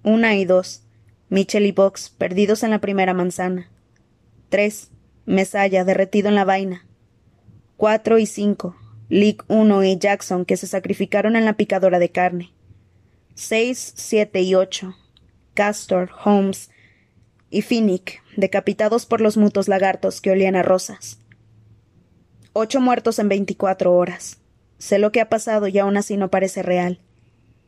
Una 0.02 0.36
y 0.36 0.44
dos. 0.44 0.82
Mitchell 1.28 1.66
y 1.66 1.72
Box, 1.72 2.10
perdidos 2.10 2.62
en 2.62 2.70
la 2.70 2.80
primera 2.80 3.14
manzana. 3.14 3.70
Tres. 4.48 4.90
Mesaya, 5.26 5.84
derretido 5.84 6.28
en 6.28 6.34
la 6.34 6.44
vaina. 6.44 6.86
Cuatro 7.76 8.18
y 8.18 8.26
cinco. 8.26 8.76
Leak 9.08 9.44
uno 9.48 9.82
y 9.82 9.96
Jackson, 9.98 10.44
que 10.44 10.56
se 10.56 10.66
sacrificaron 10.66 11.34
en 11.34 11.44
la 11.44 11.54
picadora 11.54 11.98
de 11.98 12.10
carne. 12.10 12.52
Seis, 13.34 13.92
siete 13.96 14.42
y 14.42 14.54
ocho. 14.54 14.96
Castor, 15.54 16.10
Holmes, 16.24 16.70
y 17.50 17.62
Finnick, 17.62 18.22
decapitados 18.36 19.06
por 19.06 19.20
los 19.20 19.36
mutos 19.36 19.68
lagartos 19.68 20.20
que 20.20 20.30
olían 20.30 20.56
a 20.56 20.62
rosas. 20.62 21.18
Ocho 22.52 22.80
muertos 22.80 23.18
en 23.18 23.28
veinticuatro 23.28 23.94
horas. 23.94 24.38
Sé 24.78 24.98
lo 24.98 25.12
que 25.12 25.20
ha 25.20 25.28
pasado 25.28 25.68
y 25.68 25.78
aún 25.78 25.96
así 25.96 26.16
no 26.16 26.30
parece 26.30 26.62
real. 26.62 27.00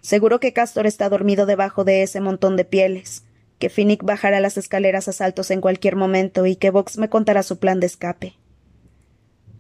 Seguro 0.01 0.41
que 0.41 0.53
Castor 0.53 0.87
está 0.87 1.09
dormido 1.09 1.47
debajo 1.47 1.85
de 1.85 2.03
ese 2.03 2.21
montón 2.21 2.57
de 2.57 2.65
pieles, 2.65 3.25
que 3.59 3.71
Finnick 3.71 4.03
bajará 4.03 4.41
las 4.41 4.57
escaleras 4.57 5.07
a 5.09 5.13
saltos 5.13 5.51
en 5.51 5.61
cualquier 5.61 5.95
momento 5.95 6.47
y 6.47 6.57
que 6.57 6.71
Vox 6.71 6.99
me 6.99 7.09
contará 7.09 7.43
su 7.43 7.59
plan 7.59 7.79
de 7.79 7.87
escape. 7.87 8.35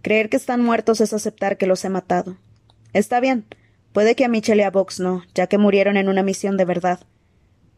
Creer 0.03 0.29
que 0.29 0.37
están 0.37 0.61
muertos 0.61 1.01
es 1.01 1.13
aceptar 1.13 1.59
que 1.59 1.67
los 1.67 1.85
he 1.85 1.89
matado. 1.89 2.37
Está 2.93 3.21
bien, 3.21 3.45
puede 3.93 4.17
que 4.17 4.25
a 4.25 4.29
Mitchell 4.29 4.59
y 4.59 4.63
a 4.63 4.71
Vox 4.71 4.99
no, 4.99 5.23
ya 5.35 5.47
que 5.47 5.59
murieron 5.59 5.97
en 5.97 6.09
una 6.09 6.25
misión 6.25 6.57
de 6.57 6.65
verdad. 6.65 7.01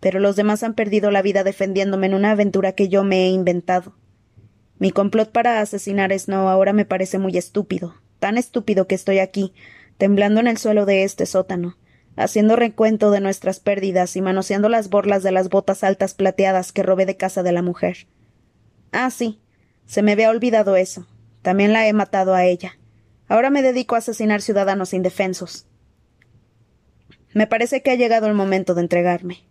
Pero 0.05 0.21
los 0.21 0.37
demás 0.37 0.63
han 0.63 0.75
perdido 0.75 1.11
la 1.11 1.23
vida 1.23 1.45
defendiéndome 1.45 2.05
en 2.09 2.13
una 2.13 2.33
aventura 2.33 2.73
que 2.73 2.91
yo 2.91 3.05
me 3.05 3.25
he 3.25 3.29
inventado. 3.29 3.97
Mi 4.77 4.91
complot 4.91 5.33
para 5.33 5.63
asesinar 5.63 6.13
a 6.13 6.19
Snow 6.19 6.47
ahora 6.49 6.75
me 6.75 6.85
parece 6.85 7.19
muy 7.19 7.39
estúpido, 7.39 7.95
tan 8.19 8.37
estúpido 8.37 8.87
que 8.87 8.97
estoy 8.97 9.19
aquí, 9.19 9.55
temblando 9.97 10.41
en 10.41 10.47
el 10.47 10.59
suelo 10.59 10.85
de 10.85 11.05
este 11.05 11.25
sótano, 11.25 11.79
haciendo 12.17 12.55
recuento 12.55 13.11
de 13.11 13.23
nuestras 13.23 13.61
pérdidas 13.61 14.15
y 14.15 14.21
manoseando 14.21 14.69
las 14.69 14.91
borlas 14.91 15.23
de 15.23 15.33
las 15.33 15.49
botas 15.49 15.83
altas 15.83 16.13
plateadas 16.13 16.71
que 16.71 16.83
robé 16.83 17.07
de 17.07 17.17
casa 17.17 17.43
de 17.43 17.53
la 17.53 17.63
mujer. 17.63 18.07
Ah, 18.93 19.11
sí, 19.11 19.41
se 19.87 20.03
me 20.03 20.13
había 20.13 20.29
olvidado 20.29 20.77
eso. 20.77 21.07
También 21.41 21.73
la 21.73 21.89
he 21.89 21.95
matado 21.95 22.35
a 22.35 22.45
ella. 22.45 22.79
Ahora 23.27 23.49
me 23.49 23.63
dedico 23.63 23.95
a 23.95 24.01
asesinar 24.01 24.43
ciudadanos 24.43 24.93
indefensos. 24.93 25.67
Me 27.33 27.47
parece 27.47 27.81
que 27.81 27.91
ha 27.91 27.95
llegado 27.95 28.27
el 28.27 28.35
momento 28.35 28.75
de 28.75 28.83
entregarme. 28.83 29.45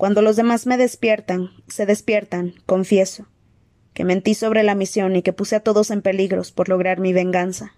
Cuando 0.00 0.22
los 0.22 0.34
demás 0.36 0.66
me 0.66 0.78
despiertan, 0.78 1.50
se 1.68 1.84
despiertan, 1.84 2.54
confieso, 2.64 3.26
que 3.92 4.06
mentí 4.06 4.32
sobre 4.32 4.62
la 4.62 4.74
misión 4.74 5.14
y 5.14 5.20
que 5.20 5.34
puse 5.34 5.56
a 5.56 5.60
todos 5.60 5.90
en 5.90 6.00
peligros 6.00 6.52
por 6.52 6.70
lograr 6.70 6.98
mi 7.00 7.12
venganza. 7.12 7.74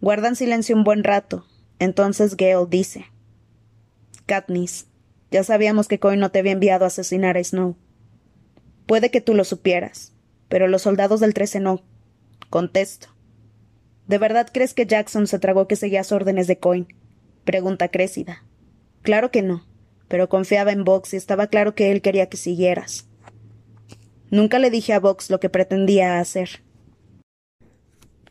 Guardan 0.00 0.36
silencio 0.36 0.74
un 0.74 0.84
buen 0.84 1.04
rato, 1.04 1.44
entonces 1.78 2.34
Gale 2.34 2.64
dice 2.70 3.04
Katniss, 4.24 4.86
ya 5.30 5.44
sabíamos 5.44 5.86
que 5.86 5.98
Coy 5.98 6.16
no 6.16 6.30
te 6.30 6.38
había 6.38 6.52
enviado 6.52 6.86
a 6.86 6.88
asesinar 6.88 7.36
a 7.36 7.44
Snow. 7.44 7.76
Puede 8.86 9.10
que 9.10 9.20
tú 9.20 9.34
lo 9.34 9.44
supieras, 9.44 10.14
pero 10.48 10.66
los 10.66 10.80
soldados 10.80 11.20
del 11.20 11.34
trece 11.34 11.60
no. 11.60 11.82
Contesto. 12.48 13.08
¿De 14.06 14.16
verdad 14.16 14.48
crees 14.50 14.72
que 14.72 14.86
Jackson 14.86 15.26
se 15.26 15.38
tragó 15.38 15.68
que 15.68 15.76
seguías 15.76 16.10
órdenes 16.10 16.46
de 16.46 16.58
Coin? 16.58 16.86
Pregunta 17.44 17.88
Crécida. 17.88 18.44
Claro 19.02 19.30
que 19.30 19.42
no, 19.42 19.68
pero 20.08 20.28
confiaba 20.28 20.72
en 20.72 20.84
Vox 20.84 21.14
y 21.14 21.16
estaba 21.16 21.46
claro 21.46 21.74
que 21.74 21.92
él 21.92 22.02
quería 22.02 22.28
que 22.28 22.36
siguieras. 22.36 23.06
Nunca 24.30 24.58
le 24.58 24.70
dije 24.70 24.92
a 24.92 25.00
Vox 25.00 25.30
lo 25.30 25.40
que 25.40 25.48
pretendía 25.48 26.18
hacer. 26.18 26.62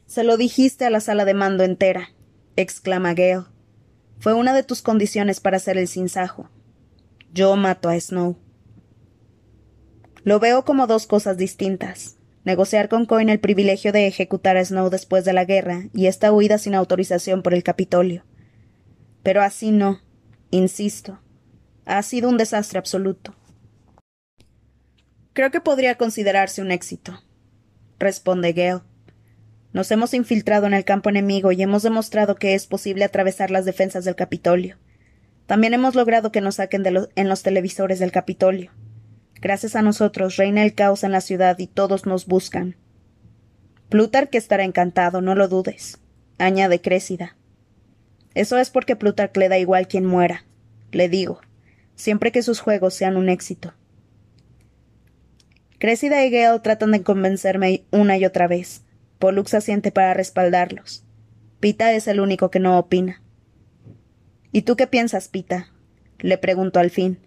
Se 0.05 0.23
lo 0.23 0.37
dijiste 0.37 0.85
a 0.85 0.89
la 0.89 0.99
sala 0.99 1.25
de 1.25 1.33
mando 1.33 1.63
entera, 1.63 2.09
exclama 2.55 3.13
Gale. 3.13 3.45
Fue 4.19 4.33
una 4.33 4.53
de 4.53 4.63
tus 4.63 4.81
condiciones 4.81 5.39
para 5.39 5.57
hacer 5.57 5.77
el 5.77 5.87
sinsajo. 5.87 6.49
Yo 7.33 7.55
mato 7.55 7.89
a 7.89 7.99
Snow. 7.99 8.37
Lo 10.23 10.39
veo 10.39 10.65
como 10.65 10.87
dos 10.87 11.07
cosas 11.07 11.37
distintas 11.37 12.17
negociar 12.47 12.87
con 12.87 13.05
Coin 13.05 13.27
el 13.27 13.41
privilegio 13.41 13.91
de 13.91 14.07
ejecutar 14.07 14.55
a 14.55 14.63
Snow 14.63 14.89
después 14.89 15.25
de 15.25 15.33
la 15.33 15.43
guerra 15.43 15.89
y 15.93 16.05
esta 16.05 16.31
huida 16.31 16.57
sin 16.57 16.75
autorización 16.75 17.43
por 17.43 17.53
el 17.53 17.61
Capitolio. 17.61 18.23
Pero 19.21 19.41
así 19.41 19.71
no, 19.71 19.99
insisto. 20.49 21.19
Ha 21.89 22.03
sido 22.03 22.27
un 22.27 22.35
desastre 22.35 22.79
absoluto. 22.79 23.33
Creo 25.31 25.51
que 25.51 25.61
podría 25.61 25.95
considerarse 25.95 26.61
un 26.61 26.71
éxito, 26.71 27.23
responde 27.97 28.51
Gale. 28.51 28.81
Nos 29.71 29.89
hemos 29.91 30.13
infiltrado 30.13 30.67
en 30.67 30.73
el 30.73 30.83
campo 30.83 31.09
enemigo 31.09 31.53
y 31.53 31.63
hemos 31.63 31.83
demostrado 31.83 32.35
que 32.35 32.55
es 32.55 32.67
posible 32.67 33.05
atravesar 33.05 33.51
las 33.51 33.63
defensas 33.63 34.03
del 34.03 34.17
Capitolio. 34.17 34.75
También 35.45 35.73
hemos 35.73 35.95
logrado 35.95 36.33
que 36.33 36.41
nos 36.41 36.55
saquen 36.55 36.83
de 36.83 37.07
en 37.15 37.29
los 37.29 37.41
televisores 37.41 37.99
del 37.99 38.11
Capitolio. 38.11 38.73
Gracias 39.35 39.77
a 39.77 39.81
nosotros 39.81 40.35
reina 40.35 40.63
el 40.63 40.75
caos 40.75 41.05
en 41.05 41.13
la 41.13 41.21
ciudad 41.21 41.57
y 41.57 41.67
todos 41.67 42.05
nos 42.05 42.25
buscan. 42.25 42.75
Plutarch 43.87 44.35
estará 44.35 44.65
encantado, 44.65 45.21
no 45.21 45.35
lo 45.35 45.47
dudes, 45.47 45.99
añade 46.37 46.81
Crécida. 46.81 47.37
Eso 48.33 48.57
es 48.57 48.71
porque 48.71 48.97
Plutarch 48.97 49.37
le 49.37 49.47
da 49.47 49.57
igual 49.57 49.87
quien 49.87 50.05
muera, 50.05 50.43
le 50.91 51.07
digo, 51.07 51.39
siempre 51.97 52.31
que 52.31 52.41
sus 52.41 52.61
juegos 52.61 52.93
sean 52.93 53.17
un 53.17 53.27
éxito. 53.27 53.73
Crécida 55.79 56.25
y 56.25 56.29
Gale 56.29 56.61
tratan 56.61 56.91
de 56.91 57.03
convencerme 57.03 57.83
una 57.91 58.17
y 58.17 58.23
otra 58.23 58.47
vez. 58.47 58.83
Pollux 59.19 59.53
asiente 59.53 59.91
para 59.91 60.13
respaldarlos. 60.13 61.03
Pita 61.59 61.91
es 61.91 62.07
el 62.07 62.19
único 62.19 62.49
que 62.49 62.59
no 62.59 62.79
opina. 62.79 63.21
¿Y 64.53 64.61
tú 64.61 64.77
qué 64.77 64.87
piensas, 64.87 65.27
Pita? 65.27 65.73
le 66.19 66.37
pregunto 66.37 66.79
al 66.79 66.89
fin. 66.89 67.19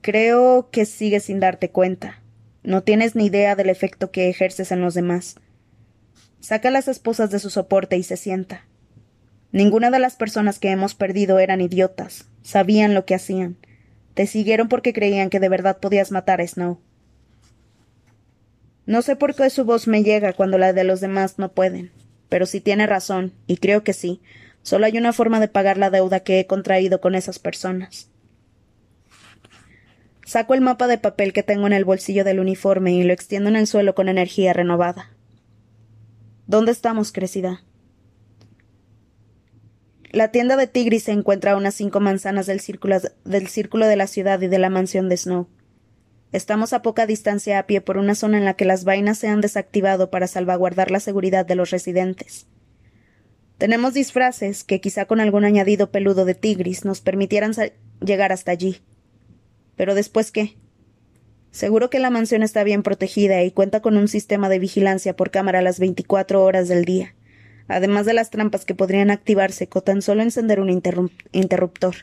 Creo 0.00 0.70
que 0.70 0.86
sigues 0.86 1.24
sin 1.24 1.40
darte 1.40 1.70
cuenta. 1.70 2.22
No 2.62 2.82
tienes 2.82 3.14
ni 3.14 3.26
idea 3.26 3.56
del 3.56 3.68
efecto 3.68 4.10
que 4.10 4.28
ejerces 4.28 4.72
en 4.72 4.80
los 4.80 4.94
demás. 4.94 5.36
Saca 6.40 6.68
a 6.68 6.70
las 6.70 6.88
esposas 6.88 7.30
de 7.30 7.38
su 7.38 7.50
soporte 7.50 7.96
y 7.96 8.02
se 8.02 8.16
sienta. 8.16 8.66
Ninguna 9.52 9.90
de 9.90 9.98
las 9.98 10.16
personas 10.16 10.58
que 10.58 10.70
hemos 10.70 10.94
perdido 10.94 11.38
eran 11.38 11.60
idiotas. 11.60 12.28
Sabían 12.48 12.94
lo 12.94 13.04
que 13.04 13.14
hacían. 13.14 13.58
Te 14.14 14.26
siguieron 14.26 14.70
porque 14.70 14.94
creían 14.94 15.28
que 15.28 15.38
de 15.38 15.50
verdad 15.50 15.80
podías 15.80 16.10
matar 16.10 16.40
a 16.40 16.46
Snow. 16.46 16.80
No 18.86 19.02
sé 19.02 19.16
por 19.16 19.34
qué 19.34 19.50
su 19.50 19.66
voz 19.66 19.86
me 19.86 20.02
llega 20.02 20.32
cuando 20.32 20.56
la 20.56 20.72
de 20.72 20.82
los 20.82 21.02
demás 21.02 21.38
no 21.38 21.52
pueden. 21.52 21.92
Pero 22.30 22.46
si 22.46 22.62
tiene 22.62 22.86
razón, 22.86 23.34
y 23.46 23.58
creo 23.58 23.84
que 23.84 23.92
sí, 23.92 24.22
solo 24.62 24.86
hay 24.86 24.96
una 24.96 25.12
forma 25.12 25.40
de 25.40 25.48
pagar 25.48 25.76
la 25.76 25.90
deuda 25.90 26.20
que 26.20 26.40
he 26.40 26.46
contraído 26.46 27.02
con 27.02 27.14
esas 27.14 27.38
personas. 27.38 28.08
Saco 30.24 30.54
el 30.54 30.62
mapa 30.62 30.86
de 30.86 30.96
papel 30.96 31.34
que 31.34 31.42
tengo 31.42 31.66
en 31.66 31.74
el 31.74 31.84
bolsillo 31.84 32.24
del 32.24 32.40
uniforme 32.40 32.94
y 32.94 33.02
lo 33.02 33.12
extiendo 33.12 33.50
en 33.50 33.56
el 33.56 33.66
suelo 33.66 33.94
con 33.94 34.08
energía 34.08 34.54
renovada. 34.54 35.10
¿Dónde 36.46 36.72
estamos, 36.72 37.12
crecida? 37.12 37.62
La 40.10 40.30
tienda 40.30 40.56
de 40.56 40.66
Tigris 40.66 41.04
se 41.04 41.12
encuentra 41.12 41.52
a 41.52 41.56
unas 41.56 41.74
cinco 41.74 42.00
manzanas 42.00 42.46
del 42.46 42.60
círculo, 42.60 42.98
de 43.86 43.96
la 43.96 44.06
ciudad 44.06 44.40
y 44.40 44.48
de 44.48 44.58
la 44.58 44.70
mansión 44.70 45.08
de 45.10 45.16
Snow. 45.18 45.48
Estamos 46.32 46.72
a 46.72 46.82
poca 46.82 47.06
distancia 47.06 47.58
a 47.58 47.66
pie 47.66 47.80
por 47.80 47.98
una 47.98 48.14
zona 48.14 48.38
en 48.38 48.44
la 48.44 48.54
que 48.54 48.64
las 48.64 48.84
vainas 48.84 49.18
se 49.18 49.28
han 49.28 49.40
desactivado 49.40 50.10
para 50.10 50.26
salvaguardar 50.26 50.90
la 50.90 51.00
seguridad 51.00 51.44
de 51.44 51.56
los 51.56 51.70
residentes. 51.70 52.46
Tenemos 53.58 53.92
disfraces 53.92 54.64
que 54.64 54.80
quizá 54.80 55.04
con 55.06 55.20
algún 55.20 55.44
añadido 55.44 55.90
peludo 55.90 56.24
de 56.24 56.34
tigris 56.34 56.84
nos 56.84 57.00
permitieran 57.00 57.52
llegar 58.00 58.32
hasta 58.32 58.52
allí. 58.52 58.80
Pero 59.76 59.94
después 59.94 60.30
qué? 60.30 60.56
Seguro 61.50 61.90
que 61.90 61.98
la 61.98 62.10
mansión 62.10 62.42
está 62.42 62.62
bien 62.62 62.82
protegida 62.82 63.42
y 63.42 63.50
cuenta 63.50 63.80
con 63.80 63.96
un 63.96 64.08
sistema 64.08 64.48
de 64.48 64.58
vigilancia 64.58 65.16
por 65.16 65.30
cámara 65.30 65.62
las 65.62 65.80
24 65.80 66.42
horas 66.42 66.68
del 66.68 66.84
día, 66.84 67.14
además 67.68 68.06
de 68.06 68.14
las 68.14 68.30
trampas 68.30 68.64
que 68.64 68.74
podrían 68.74 69.10
activarse 69.10 69.68
con 69.68 69.82
tan 69.82 70.02
solo 70.02 70.22
encender 70.22 70.60
un 70.60 70.82
interruptor. 71.32 71.94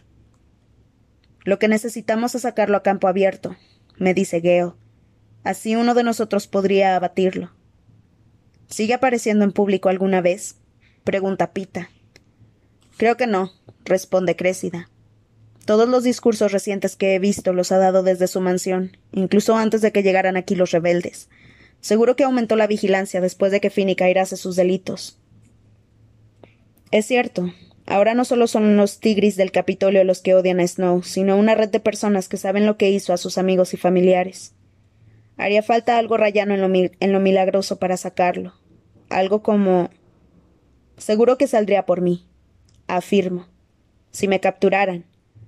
Lo 1.43 1.60
que 1.60 1.67
necesitamos 1.67 2.34
es 2.36 2.43
sacarlo 2.43 2.78
a 2.78 2.84
campo 2.84 3.08
abierto, 3.08 3.56
me 3.97 4.13
dice 4.13 4.41
Geo. 4.41 4.78
Así 5.43 5.75
uno 5.75 5.93
de 5.93 6.04
nosotros 6.04 6.47
podría 6.47 6.95
abatirlo. 6.95 7.51
¿Sigue 8.67 8.95
apareciendo 8.95 9.43
en 9.43 9.51
público 9.51 9.89
alguna 9.89 10.21
vez? 10.21 10.56
pregunta 11.04 11.54
Pita. 11.54 11.89
Creo 12.97 13.15
que 13.17 13.28
no, 13.28 13.51
responde 13.84 14.36
Crécida. 14.36 14.89
Todos 15.65 15.89
los 15.89 16.04
discursos 16.04 16.51
recientes 16.51 16.95
que 16.95 17.15
he 17.15 17.19
visto 17.19 17.54
los 17.54 17.71
ha 17.71 17.78
dado 17.78 18.04
desde 18.04 18.28
su 18.28 18.39
mansión, 18.41 18.97
incluso 19.12 19.56
antes 19.56 19.82
de 19.82 19.91
que 19.91 20.04
llegaran 20.04 20.38
aquí 20.38 20.56
los 20.56 20.71
rebeldes. 20.71 21.30
Seguro 21.82 22.15
que 22.15 22.23
aumentó 22.23 22.56
la 22.56 22.67
vigilancia 22.67 23.21
después 23.21 23.51
de 23.51 23.62
que 23.62 23.69
Finnick 23.69 24.01
airase 24.01 24.38
sus 24.38 24.56
delitos. 24.56 25.19
Es 26.96 27.08
cierto. 27.08 27.52
Ahora 27.86 28.14
no 28.14 28.24
solo 28.24 28.48
son 28.48 28.78
los 28.78 29.02
tigris 29.02 29.36
del 29.36 29.52
Capitolio 29.52 30.06
los 30.06 30.22
que 30.22 30.34
odian 30.34 30.62
a 30.62 30.64
Snow, 30.66 31.04
sino 31.04 31.36
una 31.36 31.54
red 31.54 31.68
de 31.68 31.82
personas 31.82 32.30
que 32.30 32.38
saben 32.38 32.66
lo 32.66 32.78
que 32.78 32.90
hizo 32.90 33.12
a 33.12 33.18
sus 33.18 33.38
amigos 33.38 33.74
y 33.74 33.78
familiares. 33.78 34.54
Haría 35.36 35.62
falta 35.62 35.98
algo 35.98 36.16
rayano 36.16 36.54
en 36.54 36.62
lo, 36.62 36.70
en 36.74 37.12
lo 37.12 37.20
milagroso 37.20 37.80
para 37.80 37.98
sacarlo. 37.98 38.54
Algo 39.10 39.44
como. 39.44 39.90
Seguro 40.96 41.38
que 41.38 41.48
saldría 41.48 41.86
por 41.86 42.00
mí. 42.00 42.26
Afirmo. 42.88 43.50
Si 44.12 44.30
me 44.30 44.40
capturaran, 44.40 45.04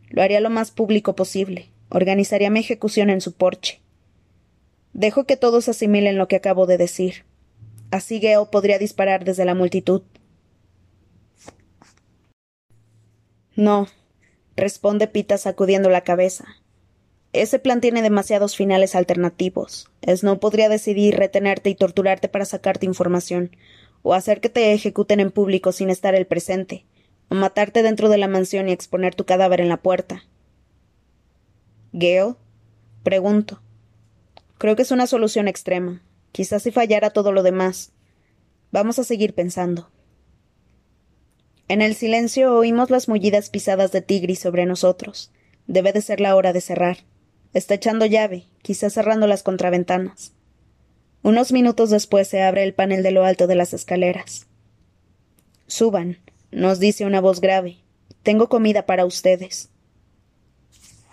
lo 0.10 0.24
haría 0.24 0.42
lo 0.42 0.50
más 0.50 0.72
público 0.72 1.16
posible. 1.16 1.70
Organizaría 1.88 2.50
mi 2.50 2.60
ejecución 2.60 3.10
en 3.10 3.22
su 3.22 3.32
porche. 3.32 3.80
Dejo 4.92 5.24
que 5.24 5.38
todos 5.38 5.70
asimilen 5.70 6.18
lo 6.18 6.28
que 6.28 6.36
acabo 6.36 6.66
de 6.66 6.78
decir. 6.78 7.24
Así 7.90 8.20
Geo 8.20 8.52
podría 8.52 8.80
disparar 8.80 9.24
desde 9.24 9.46
la 9.46 9.56
multitud. 9.56 10.02
No, 13.58 13.88
responde 14.56 15.08
Pita 15.08 15.40
sacudiendo 15.40 15.90
la 15.90 16.02
cabeza. 16.02 16.46
Ese 17.34 17.58
plan 17.58 17.82
tiene 17.82 18.04
demasiados 18.04 18.56
finales 18.56 18.94
alternativos. 18.96 19.90
Snow 20.06 20.40
podría 20.40 20.70
decidir 20.70 21.18
retenerte 21.18 21.72
y 21.72 21.76
torturarte 21.76 22.30
para 22.30 22.46
sacarte 22.46 22.86
información, 22.86 23.58
o 24.04 24.14
hacer 24.14 24.42
que 24.42 24.50
te 24.50 24.74
ejecuten 24.74 25.20
en 25.20 25.32
público 25.32 25.72
sin 25.72 25.90
estar 25.90 26.14
el 26.14 26.28
presente, 26.28 26.86
o 27.30 27.36
matarte 27.36 27.82
dentro 27.82 28.10
de 28.10 28.20
la 28.20 28.28
mansión 28.28 28.70
y 28.70 28.74
exponer 28.74 29.16
tu 29.16 29.26
cadáver 29.26 29.60
en 29.60 29.70
la 29.70 29.78
puerta. 29.78 30.24
Gale. 31.94 32.36
Pregunto. 33.02 33.60
Creo 34.60 34.76
que 34.76 34.84
es 34.84 34.92
una 34.92 35.08
solución 35.08 35.48
extrema. 35.48 36.04
Quizás 36.32 36.62
si 36.62 36.72
fallara 36.72 37.10
todo 37.10 37.32
lo 37.32 37.42
demás. 37.42 37.92
Vamos 38.72 39.00
a 39.00 39.04
seguir 39.04 39.34
pensando. 39.34 39.90
En 41.70 41.82
el 41.82 41.96
silencio 41.96 42.56
oímos 42.56 42.90
las 42.90 43.10
mullidas 43.10 43.50
pisadas 43.50 43.92
de 43.92 44.02
Tigris 44.02 44.40
sobre 44.40 44.66
nosotros. 44.66 45.32
Debe 45.68 45.92
de 45.92 46.02
ser 46.02 46.22
la 46.22 46.36
hora 46.36 46.54
de 46.54 46.62
cerrar. 46.62 47.00
Está 47.54 47.74
echando 47.74 48.06
llave, 48.06 48.46
quizás 48.62 48.94
cerrando 48.94 49.28
las 49.28 49.44
contraventanas. 49.44 50.32
Unos 51.24 51.52
minutos 51.52 51.90
después 51.90 52.30
se 52.30 52.42
abre 52.42 52.64
el 52.64 52.74
panel 52.74 53.04
de 53.04 53.12
lo 53.12 53.26
alto 53.26 53.48
de 53.48 53.56
las 53.56 53.74
escaleras. 53.74 54.48
Suban, 55.68 56.20
nos 56.52 56.80
dice 56.80 57.06
una 57.06 57.20
voz 57.20 57.42
grave. 57.42 57.80
Tengo 58.24 58.48
comida 58.48 58.86
para 58.86 59.06
ustedes. 59.06 59.70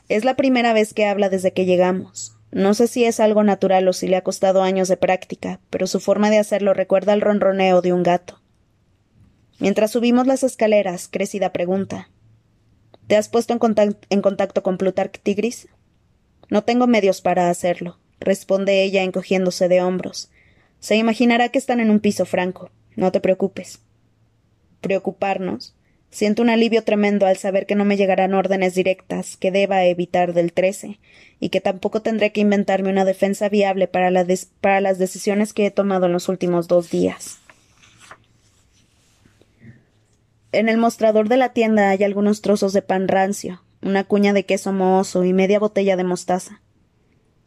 Es 0.09 0.25
la 0.25 0.37
primera 0.37 0.73
vez 0.73 0.95
que 0.95 1.07
habla 1.07 1.31
desde 1.31 1.53
que 1.53 1.65
llegamos. 1.65 2.37
No 2.53 2.75
sé 2.75 2.87
si 2.87 3.05
es 3.05 3.19
algo 3.19 3.43
natural 3.43 3.89
o 3.89 3.93
si 3.93 4.07
le 4.07 4.15
ha 4.15 4.23
costado 4.23 4.63
años 4.63 4.87
de 4.87 4.97
práctica, 4.97 5.59
pero 5.71 5.89
su 5.89 5.99
forma 5.99 6.31
de 6.31 6.39
hacerlo 6.39 6.75
recuerda 6.75 7.13
al 7.13 7.21
ronroneo 7.21 7.83
de 7.83 7.93
un 7.93 8.05
gato. 8.05 8.44
Mientras 9.59 9.93
subimos 9.93 10.27
las 10.27 10.43
escaleras, 10.43 11.09
Crecida 11.11 11.53
pregunta 11.53 12.09
¿Te 13.07 13.17
has 13.17 13.29
puesto 13.29 13.53
en, 13.53 14.21
contacto 14.23 14.63
con 14.63 14.79
Plutarch 14.79 15.21
Tigris? 15.23 15.69
No 16.49 16.65
tengo 16.65 16.87
medios 16.87 17.21
para 17.21 17.51
hacerlo, 17.51 17.99
responde 18.19 18.83
ella 18.83 19.03
encogiéndose 19.03 19.69
de 19.69 19.83
hombros. 19.83 20.31
Se 20.81 20.97
imaginará 20.97 21.51
que 21.51 21.59
están 21.59 21.81
en 21.81 21.91
un 21.91 22.01
piso 22.01 22.25
franco. 22.25 22.71
No 22.97 23.13
te 23.13 23.21
preocupes. 23.21 23.81
¿Preocuparnos? 24.81 25.75
Siento 26.11 26.43
un 26.43 26.49
alivio 26.49 26.85
tremendo 26.85 27.27
al 27.27 27.37
saber 27.37 27.67
que 27.67 27.75
no 27.75 27.85
me 27.85 27.97
llegarán 27.97 28.35
órdenes 28.35 28.75
directas 28.75 29.37
que 29.37 29.51
deba 29.51 29.85
evitar 29.85 30.33
del 30.33 30.53
13 30.53 31.01
y 31.41 31.49
que 31.49 31.61
tampoco 31.61 32.03
tendré 32.03 32.33
que 32.33 32.41
inventarme 32.41 32.91
una 32.91 33.05
defensa 33.05 33.49
viable 33.49 33.89
para 33.89 34.11
las 34.11 34.99
decisiones 34.99 35.53
que 35.53 35.67
he 35.67 35.71
tomado 35.71 36.07
en 36.07 36.13
los 36.13 36.29
últimos 36.29 36.69
dos 36.69 36.91
días. 36.91 37.41
En 40.55 40.69
el 40.69 40.79
mostrador 40.79 41.29
de 41.29 41.37
la 41.37 41.49
tienda 41.49 41.91
hay 41.91 42.05
algunos 42.05 42.41
trozos 42.41 42.73
de 42.73 42.81
pan 42.81 43.09
rancio, 43.09 43.65
una 43.83 44.05
cuña 44.05 44.33
de 44.33 44.47
queso 44.47 44.73
mohoso 44.73 45.25
y 45.25 45.33
media 45.33 45.59
botella 45.59 45.97
de 45.97 46.05
mostaza. 46.05 46.63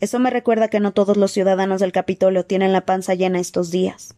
Eso 0.02 0.20
me 0.20 0.30
recuerda 0.30 0.68
que 0.68 0.82
no 0.82 0.92
todos 0.92 1.16
los 1.16 1.32
ciudadanos 1.32 1.80
del 1.80 1.94
Capitolio 1.94 2.46
tienen 2.46 2.74
la 2.74 2.86
panza 2.86 3.14
llena 3.14 3.40
estos 3.40 3.72
días. 3.72 4.14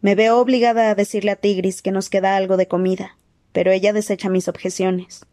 Me 0.00 0.14
veo 0.14 0.38
obligada 0.38 0.88
a 0.88 0.94
decirle 0.94 1.32
a 1.32 1.36
Tigris 1.36 1.82
que 1.82 1.92
nos 1.92 2.08
queda 2.08 2.36
algo 2.36 2.56
de 2.56 2.68
comida, 2.68 3.18
pero 3.52 3.70
ella 3.70 3.92
desecha 3.92 4.30
mis 4.30 4.48
objeciones. 4.48 5.26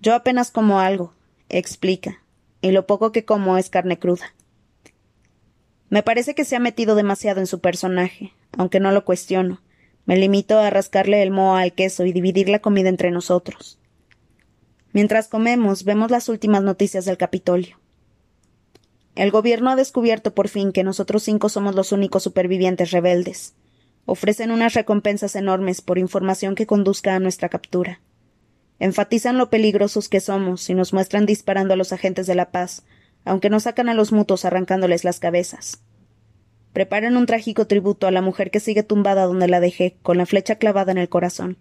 Yo 0.00 0.16
apenas 0.16 0.50
como 0.50 0.80
algo, 0.80 1.14
explica, 1.48 2.24
y 2.60 2.72
lo 2.72 2.88
poco 2.88 3.12
que 3.12 3.24
como 3.24 3.56
es 3.56 3.70
carne 3.70 4.00
cruda. 4.00 4.34
Me 5.90 6.02
parece 6.02 6.34
que 6.34 6.44
se 6.44 6.56
ha 6.56 6.60
metido 6.60 6.96
demasiado 6.96 7.38
en 7.38 7.46
su 7.46 7.60
personaje, 7.60 8.32
aunque 8.58 8.80
no 8.80 8.90
lo 8.90 9.04
cuestiono, 9.04 9.60
me 10.04 10.16
limito 10.16 10.58
a 10.58 10.70
rascarle 10.70 11.22
el 11.22 11.30
moho 11.30 11.56
al 11.56 11.72
queso 11.72 12.04
y 12.04 12.12
dividir 12.12 12.48
la 12.48 12.58
comida 12.60 12.88
entre 12.88 13.10
nosotros. 13.10 13.78
Mientras 14.92 15.28
comemos, 15.28 15.84
vemos 15.84 16.10
las 16.10 16.28
últimas 16.28 16.62
noticias 16.62 17.04
del 17.04 17.16
Capitolio. 17.16 17.78
El 19.14 19.30
gobierno 19.30 19.70
ha 19.70 19.76
descubierto 19.76 20.34
por 20.34 20.48
fin 20.48 20.72
que 20.72 20.84
nosotros 20.84 21.22
cinco 21.22 21.48
somos 21.48 21.74
los 21.74 21.92
únicos 21.92 22.22
supervivientes 22.22 22.90
rebeldes. 22.90 23.54
Ofrecen 24.04 24.50
unas 24.50 24.74
recompensas 24.74 25.36
enormes 25.36 25.80
por 25.80 25.98
información 25.98 26.54
que 26.54 26.66
conduzca 26.66 27.14
a 27.14 27.20
nuestra 27.20 27.48
captura. 27.48 28.00
Enfatizan 28.78 29.38
lo 29.38 29.48
peligrosos 29.48 30.08
que 30.08 30.20
somos 30.20 30.68
y 30.68 30.74
nos 30.74 30.92
muestran 30.92 31.24
disparando 31.24 31.74
a 31.74 31.76
los 31.76 31.92
agentes 31.92 32.26
de 32.26 32.34
la 32.34 32.50
paz, 32.50 32.82
aunque 33.24 33.50
nos 33.50 33.64
sacan 33.64 33.88
a 33.88 33.94
los 33.94 34.12
mutos 34.12 34.44
arrancándoles 34.44 35.04
las 35.04 35.20
cabezas. 35.20 35.81
Preparan 36.72 37.18
un 37.18 37.26
trágico 37.26 37.66
tributo 37.66 38.06
a 38.06 38.10
la 38.10 38.22
mujer 38.22 38.50
que 38.50 38.60
sigue 38.60 38.82
tumbada 38.82 39.24
donde 39.24 39.46
la 39.46 39.60
dejé, 39.60 39.98
con 40.02 40.16
la 40.16 40.24
flecha 40.24 40.56
clavada 40.56 40.90
en 40.90 40.98
el 40.98 41.08
corazón. 41.08 41.58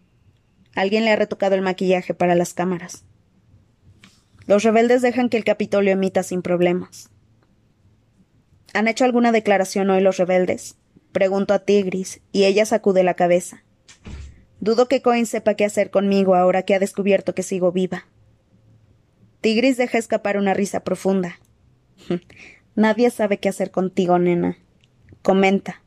Alguien 0.74 1.04
le 1.04 1.12
ha 1.12 1.18
retocado 1.18 1.56
el 1.56 1.62
maquillaje 1.62 2.14
para 2.14 2.34
las 2.34 2.54
cámaras. 2.54 3.04
Los 4.48 4.64
rebeldes 4.64 5.02
dejan 5.02 5.28
que 5.28 5.36
el 5.36 5.44
Capitolio 5.44 5.92
emita 5.92 6.24
sin 6.24 6.42
problemas. 6.42 7.10
¿Han 8.74 8.88
hecho 8.88 9.04
alguna 9.04 9.34
declaración 9.34 9.90
hoy 9.90 10.02
los 10.02 10.18
rebeldes? 10.18 10.78
Pregunto 11.12 11.54
a 11.54 11.60
Tigris, 11.60 12.22
y 12.32 12.46
ella 12.46 12.66
sacude 12.66 13.04
la 13.04 13.16
cabeza. 13.16 13.66
Dudo 14.62 14.88
que 14.88 15.02
Coin 15.02 15.26
sepa 15.26 15.56
qué 15.56 15.66
hacer 15.66 15.92
conmigo 15.92 16.36
ahora 16.36 16.64
que 16.64 16.74
ha 16.74 16.80
descubierto 16.80 17.36
que 17.36 17.44
sigo 17.44 17.74
viva. 17.74 18.08
Tigris 19.42 19.76
deja 19.76 19.98
escapar 19.98 20.38
una 20.38 20.54
risa 20.54 20.86
profunda. 20.86 21.40
Nadie 22.76 23.10
sabe 23.10 23.40
qué 23.40 23.50
hacer 23.50 23.72
contigo, 23.72 24.18
nena 24.18 24.58
comenta. 25.22 25.82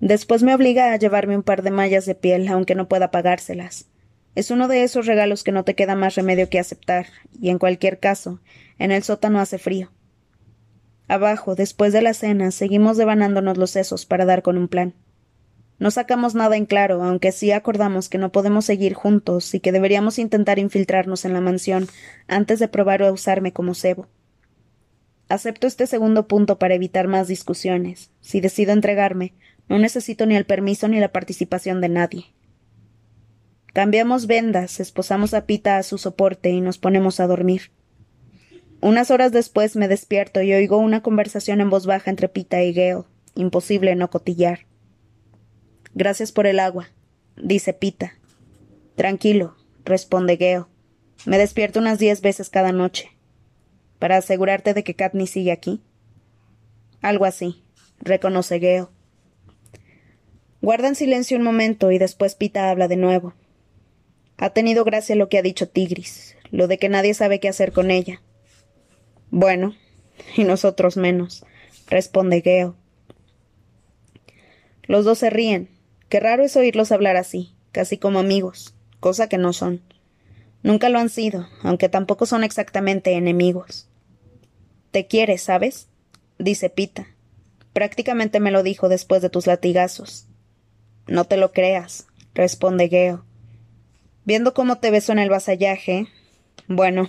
Después 0.00 0.42
me 0.42 0.54
obliga 0.54 0.92
a 0.92 0.96
llevarme 0.96 1.36
un 1.36 1.42
par 1.42 1.62
de 1.62 1.70
mallas 1.70 2.06
de 2.06 2.14
piel, 2.14 2.48
aunque 2.48 2.74
no 2.74 2.88
pueda 2.88 3.10
pagárselas. 3.10 3.86
Es 4.34 4.50
uno 4.50 4.66
de 4.66 4.82
esos 4.82 5.06
regalos 5.06 5.44
que 5.44 5.52
no 5.52 5.64
te 5.64 5.74
queda 5.74 5.94
más 5.94 6.14
remedio 6.14 6.48
que 6.48 6.58
aceptar, 6.58 7.06
y 7.40 7.50
en 7.50 7.58
cualquier 7.58 8.00
caso, 8.00 8.40
en 8.78 8.90
el 8.90 9.02
sótano 9.02 9.40
hace 9.40 9.58
frío. 9.58 9.90
Abajo, 11.06 11.54
después 11.54 11.92
de 11.92 12.02
la 12.02 12.14
cena, 12.14 12.50
seguimos 12.50 12.96
devanándonos 12.96 13.58
los 13.58 13.70
sesos 13.70 14.06
para 14.06 14.24
dar 14.24 14.42
con 14.42 14.56
un 14.56 14.68
plan. 14.68 14.94
No 15.78 15.90
sacamos 15.90 16.34
nada 16.34 16.56
en 16.56 16.64
claro, 16.64 17.02
aunque 17.02 17.32
sí 17.32 17.50
acordamos 17.50 18.08
que 18.08 18.16
no 18.16 18.32
podemos 18.32 18.64
seguir 18.64 18.94
juntos 18.94 19.54
y 19.54 19.60
que 19.60 19.72
deberíamos 19.72 20.18
intentar 20.18 20.58
infiltrarnos 20.58 21.24
en 21.24 21.32
la 21.32 21.40
mansión 21.40 21.88
antes 22.28 22.58
de 22.58 22.68
probar 22.68 23.02
a 23.02 23.12
usarme 23.12 23.52
como 23.52 23.74
cebo. 23.74 24.06
Acepto 25.32 25.66
este 25.66 25.86
segundo 25.86 26.28
punto 26.28 26.58
para 26.58 26.74
evitar 26.74 27.08
más 27.08 27.26
discusiones. 27.26 28.10
Si 28.20 28.42
decido 28.42 28.74
entregarme, 28.74 29.32
no 29.66 29.78
necesito 29.78 30.26
ni 30.26 30.36
el 30.36 30.44
permiso 30.44 30.88
ni 30.88 31.00
la 31.00 31.10
participación 31.10 31.80
de 31.80 31.88
nadie. 31.88 32.26
Cambiamos 33.72 34.26
vendas, 34.26 34.78
esposamos 34.78 35.32
a 35.32 35.46
Pita 35.46 35.78
a 35.78 35.84
su 35.84 35.96
soporte 35.96 36.50
y 36.50 36.60
nos 36.60 36.76
ponemos 36.76 37.18
a 37.18 37.26
dormir. 37.26 37.70
Unas 38.82 39.10
horas 39.10 39.32
después 39.32 39.74
me 39.74 39.88
despierto 39.88 40.42
y 40.42 40.52
oigo 40.52 40.76
una 40.76 41.02
conversación 41.02 41.62
en 41.62 41.70
voz 41.70 41.86
baja 41.86 42.10
entre 42.10 42.28
Pita 42.28 42.62
y 42.62 42.74
Gale. 42.74 43.04
Imposible 43.34 43.96
no 43.96 44.10
cotillar. 44.10 44.66
Gracias 45.94 46.30
por 46.30 46.46
el 46.46 46.60
agua, 46.60 46.90
dice 47.42 47.72
Pita. 47.72 48.12
Tranquilo, 48.96 49.56
responde 49.86 50.36
Gale. 50.36 50.66
Me 51.24 51.38
despierto 51.38 51.78
unas 51.80 51.98
diez 51.98 52.20
veces 52.20 52.50
cada 52.50 52.72
noche 52.72 53.11
para 54.02 54.16
asegurarte 54.16 54.74
de 54.74 54.82
que 54.82 54.96
Katniss 54.96 55.30
sigue 55.30 55.52
aquí. 55.52 55.80
Algo 57.02 57.24
así, 57.24 57.62
reconoce 58.00 58.58
Gale. 58.58 58.88
Guardan 60.60 60.96
silencio 60.96 61.36
un 61.36 61.44
momento 61.44 61.92
y 61.92 61.98
después 61.98 62.34
Pita 62.34 62.68
habla 62.68 62.88
de 62.88 62.96
nuevo. 62.96 63.32
Ha 64.38 64.50
tenido 64.50 64.82
gracia 64.82 65.14
lo 65.14 65.28
que 65.28 65.38
ha 65.38 65.42
dicho 65.42 65.68
Tigris, 65.68 66.34
lo 66.50 66.66
de 66.66 66.78
que 66.78 66.88
nadie 66.88 67.14
sabe 67.14 67.38
qué 67.38 67.48
hacer 67.48 67.70
con 67.70 67.92
ella. 67.92 68.20
Bueno, 69.30 69.76
y 70.36 70.42
nosotros 70.42 70.96
menos, 70.96 71.46
responde 71.86 72.40
Gale. 72.40 72.72
Los 74.82 75.04
dos 75.04 75.18
se 75.18 75.30
ríen. 75.30 75.68
Qué 76.08 76.18
raro 76.18 76.42
es 76.42 76.56
oírlos 76.56 76.90
hablar 76.90 77.14
así, 77.14 77.54
casi 77.70 77.98
como 77.98 78.18
amigos, 78.18 78.74
cosa 78.98 79.28
que 79.28 79.38
no 79.38 79.52
son. 79.52 79.80
Nunca 80.64 80.88
lo 80.88 80.98
han 80.98 81.08
sido, 81.08 81.46
aunque 81.62 81.88
tampoco 81.88 82.26
son 82.26 82.42
exactamente 82.42 83.12
enemigos. 83.12 83.88
Te 84.92 85.06
quiere, 85.06 85.38
¿sabes? 85.38 85.88
dice 86.38 86.70
Pita. 86.70 87.08
Prácticamente 87.72 88.40
me 88.40 88.50
lo 88.50 88.62
dijo 88.62 88.88
después 88.88 89.22
de 89.22 89.30
tus 89.30 89.46
latigazos. 89.46 90.26
No 91.06 91.24
te 91.24 91.36
lo 91.36 91.52
creas, 91.52 92.06
responde 92.34 92.88
Geo. 92.88 93.24
Viendo 94.24 94.54
cómo 94.54 94.78
te 94.78 94.90
besó 94.90 95.12
en 95.12 95.18
el 95.18 95.30
vasallaje. 95.30 96.06
Bueno, 96.68 97.08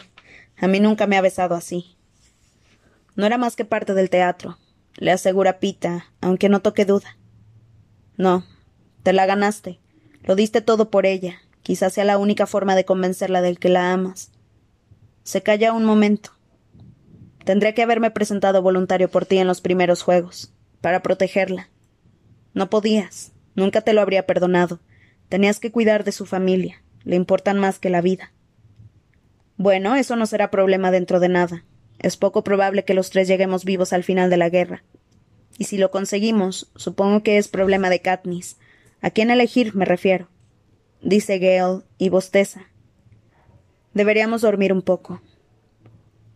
a 0.58 0.68
mí 0.68 0.80
nunca 0.80 1.08
me 1.08 1.18
ha 1.18 1.22
besado 1.22 1.56
así. 1.56 1.98
No 3.16 3.26
era 3.26 3.38
más 3.38 3.56
que 3.56 3.66
parte 3.66 3.94
del 3.94 4.10
teatro, 4.10 4.58
le 4.96 5.12
asegura 5.12 5.60
Pita, 5.60 6.08
aunque 6.22 6.50
no 6.50 6.62
toque 6.62 6.86
duda. 6.86 7.18
No, 8.18 8.46
te 9.04 9.12
la 9.14 9.26
ganaste. 9.26 9.80
Lo 10.24 10.36
diste 10.36 10.62
todo 10.62 10.90
por 10.90 11.06
ella. 11.06 11.42
Quizás 11.62 11.94
sea 11.94 12.06
la 12.06 12.18
única 12.18 12.48
forma 12.48 12.76
de 12.76 12.86
convencerla 12.86 13.42
del 13.42 13.60
que 13.60 13.70
la 13.70 13.92
amas. 13.92 14.32
Se 15.24 15.44
calla 15.44 15.74
un 15.74 15.84
momento. 15.84 16.32
Tendría 17.44 17.74
que 17.74 17.84
haberme 17.84 18.12
presentado 18.12 18.62
voluntario 18.62 19.10
por 19.10 19.26
ti 19.26 19.38
en 19.38 19.48
los 19.48 19.62
primeros 19.62 20.02
juegos, 20.02 20.54
para 20.82 21.02
protegerla. 21.02 21.70
No 22.54 22.70
podías, 22.70 23.34
nunca 23.56 23.82
te 23.82 23.94
lo 23.94 24.02
habría 24.02 24.26
perdonado. 24.26 24.80
Tenías 25.30 25.60
que 25.60 25.72
cuidar 25.72 26.04
de 26.04 26.12
su 26.12 26.26
familia, 26.26 26.82
le 27.04 27.16
importan 27.16 27.60
más 27.60 27.80
que 27.80 27.90
la 27.90 28.02
vida. 28.02 28.32
Bueno, 29.58 29.96
eso 29.96 30.16
no 30.16 30.26
será 30.26 30.52
problema 30.52 30.92
dentro 30.92 31.20
de 31.20 31.30
nada. 31.30 31.66
Es 32.00 32.18
poco 32.18 32.44
probable 32.44 32.86
que 32.86 32.94
los 32.94 33.10
tres 33.10 33.28
lleguemos 33.28 33.66
vivos 33.66 33.94
al 33.94 34.04
final 34.04 34.30
de 34.30 34.38
la 34.38 34.50
guerra. 34.50 34.84
Y 35.58 35.66
si 35.66 35.78
lo 35.78 35.92
conseguimos, 35.92 36.72
supongo 36.76 37.24
que 37.24 37.38
es 37.38 37.48
problema 37.48 37.90
de 37.90 38.02
Katniss. 38.02 38.58
¿A 39.02 39.10
quién 39.10 39.32
elegir 39.32 39.76
me 39.76 39.86
refiero? 39.86 40.28
Dice 41.02 41.38
Gale 41.38 41.84
y 41.98 42.10
bosteza. 42.10 42.68
Deberíamos 43.94 44.42
dormir 44.42 44.74
un 44.74 44.82
poco. 44.82 45.22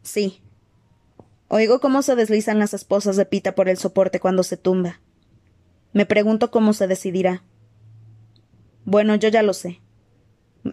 Sí. 0.04 0.42
Oigo 1.50 1.80
cómo 1.80 2.02
se 2.02 2.16
deslizan 2.16 2.60
las 2.60 2.74
esposas 2.74 3.16
de 3.16 3.26
Pita 3.26 3.56
por 3.56 3.70
el 3.70 3.78
soporte 3.78 4.20
cuando 4.20 4.44
se 4.44 4.58
tumba. 4.58 5.00
Me 5.94 6.06
pregunto 6.06 6.52
cómo 6.52 6.74
se 6.74 6.88
decidirá. 6.88 7.44
Bueno, 8.84 9.16
yo 9.16 9.30
ya 9.30 9.44
lo 9.44 9.54
sé, 9.54 9.82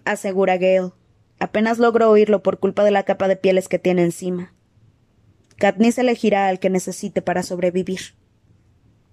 asegura 0.04 0.56
Gale. 0.56 0.92
Apenas 1.38 1.78
logro 1.78 2.10
oírlo 2.10 2.42
por 2.42 2.58
culpa 2.58 2.84
de 2.84 2.90
la 2.90 3.04
capa 3.04 3.28
de 3.28 3.36
pieles 3.36 3.68
que 3.68 3.78
tiene 3.78 4.02
encima. 4.02 4.52
Katniss 5.56 5.98
elegirá 5.98 6.48
al 6.48 6.58
que 6.58 6.70
necesite 6.70 7.22
para 7.22 7.42
sobrevivir. 7.42 8.00